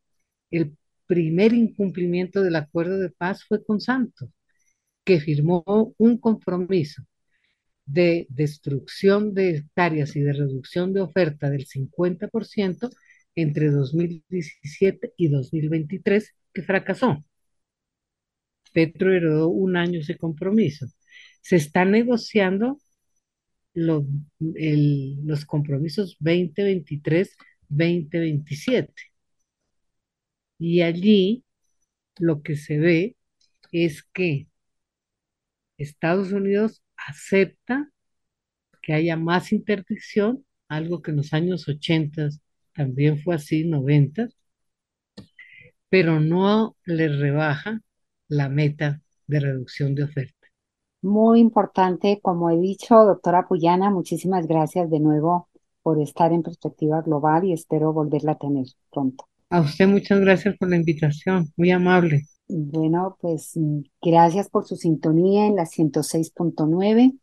el 0.52 0.78
primer 1.08 1.54
incumplimiento 1.54 2.42
del 2.42 2.56
acuerdo 2.56 3.00
de 3.00 3.10
paz 3.12 3.44
fue 3.48 3.64
con 3.64 3.82
Santos, 3.82 4.30
que 5.04 5.20
firmó 5.20 5.94
un 5.98 6.18
compromiso 6.18 7.04
de 7.86 8.28
destrucción 8.30 9.34
de 9.34 9.58
hectáreas 9.58 10.16
y 10.16 10.22
de 10.22 10.34
reducción 10.34 10.94
de 10.94 11.02
oferta 11.02 11.50
del 11.50 11.66
50% 11.68 12.90
entre 13.36 13.70
2017 13.72 15.14
y 15.18 15.30
2023, 15.30 16.36
que 16.54 16.62
fracasó. 16.64 17.24
Petro 18.74 19.14
heredó 19.14 19.50
un 19.50 19.76
año 19.76 20.00
ese 20.00 20.18
compromiso. 20.18 20.88
Se 21.42 21.58
está 21.58 21.86
negociando 21.86 22.80
los, 23.74 24.04
los 24.40 25.46
compromisos 25.46 26.18
2023-2027. 26.20 28.94
Y 30.60 30.82
allí 30.82 31.44
lo 32.20 32.42
que 32.44 32.56
se 32.56 32.78
ve 32.80 33.18
es 33.72 34.04
que 34.04 34.48
Estados 35.78 36.32
Unidos 36.32 36.82
acepta 36.96 37.92
que 38.82 38.94
haya 38.94 39.18
más 39.18 39.52
interdicción, 39.54 40.46
algo 40.68 41.02
que 41.02 41.12
en 41.12 41.18
los 41.18 41.34
años 41.34 41.68
80 41.68 42.30
también 42.74 43.20
fue 43.22 43.36
así, 43.36 43.66
90, 43.66 44.30
pero 45.90 46.20
no 46.20 46.76
le 46.86 47.08
rebaja 47.10 47.82
la 48.28 48.50
meta 48.50 49.02
de 49.28 49.40
reducción 49.40 49.96
de 49.96 50.04
oferta. 50.04 50.41
Muy 51.02 51.40
importante, 51.40 52.20
como 52.22 52.50
he 52.50 52.58
dicho, 52.58 52.96
doctora 52.96 53.48
Puyana, 53.48 53.90
muchísimas 53.90 54.48
gracias 54.48 54.90
de 54.90 55.00
nuevo 55.00 55.48
por 55.82 56.00
estar 56.00 56.32
en 56.32 56.44
perspectiva 56.44 57.02
global 57.02 57.44
y 57.44 57.54
espero 57.54 57.92
volverla 57.92 58.34
a 58.34 58.38
tener 58.38 58.68
pronto. 58.92 59.26
A 59.50 59.62
usted 59.62 59.88
muchas 59.88 60.20
gracias 60.20 60.56
por 60.58 60.70
la 60.70 60.78
invitación, 60.78 61.52
muy 61.58 61.72
amable. 61.72 62.26
Bueno, 62.48 63.18
pues 63.20 63.52
mm, 63.56 63.80
gracias 64.02 64.50
por 64.50 64.66
su 64.66 64.76
sintonía 64.76 65.48
en 65.48 65.56
la 65.56 65.66
106.9. 65.66 67.18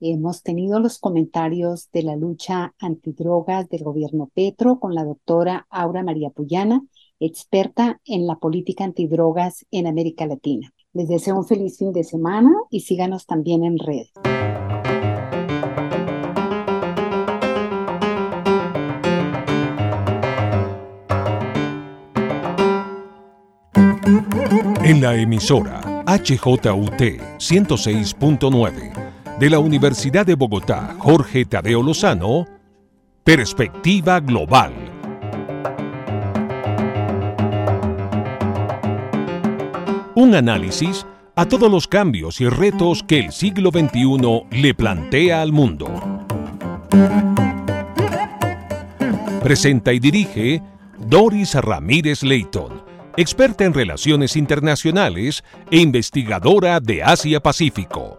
Hemos 0.00 0.42
tenido 0.42 0.80
los 0.80 0.98
comentarios 0.98 1.90
de 1.92 2.02
la 2.02 2.16
lucha 2.16 2.74
antidrogas 2.78 3.68
del 3.68 3.84
gobierno 3.84 4.30
Petro 4.34 4.80
con 4.80 4.94
la 4.94 5.04
doctora 5.04 5.66
Aura 5.70 6.02
María 6.02 6.30
Puyana, 6.30 6.82
experta 7.20 8.00
en 8.04 8.26
la 8.26 8.36
política 8.36 8.84
antidrogas 8.84 9.66
en 9.70 9.86
América 9.86 10.26
Latina. 10.26 10.72
Les 10.92 11.06
deseo 11.06 11.36
un 11.36 11.46
feliz 11.46 11.78
fin 11.78 11.92
de 11.92 12.02
semana 12.02 12.50
y 12.70 12.80
síganos 12.80 13.26
también 13.26 13.62
en 13.64 13.78
redes. 13.78 14.10
En 24.82 25.00
la 25.00 25.14
emisora 25.14 26.02
HJUT 26.06 27.00
106.9 27.38 29.38
de 29.38 29.50
la 29.50 29.60
Universidad 29.60 30.26
de 30.26 30.34
Bogotá, 30.34 30.96
Jorge 30.98 31.44
Tadeo 31.44 31.82
Lozano, 31.82 32.46
Perspectiva 33.22 34.18
Global. 34.18 34.72
Un 40.20 40.34
análisis 40.34 41.06
a 41.34 41.46
todos 41.46 41.70
los 41.70 41.88
cambios 41.88 42.42
y 42.42 42.48
retos 42.50 43.02
que 43.02 43.20
el 43.20 43.32
siglo 43.32 43.70
XXI 43.70 44.42
le 44.50 44.74
plantea 44.74 45.40
al 45.40 45.50
mundo. 45.50 45.88
Presenta 49.42 49.94
y 49.94 49.98
dirige 49.98 50.60
Doris 50.98 51.54
Ramírez 51.54 52.22
Leighton, 52.22 52.82
experta 53.16 53.64
en 53.64 53.72
relaciones 53.72 54.36
internacionales 54.36 55.42
e 55.70 55.78
investigadora 55.78 56.80
de 56.80 57.02
Asia-Pacífico. 57.02 58.18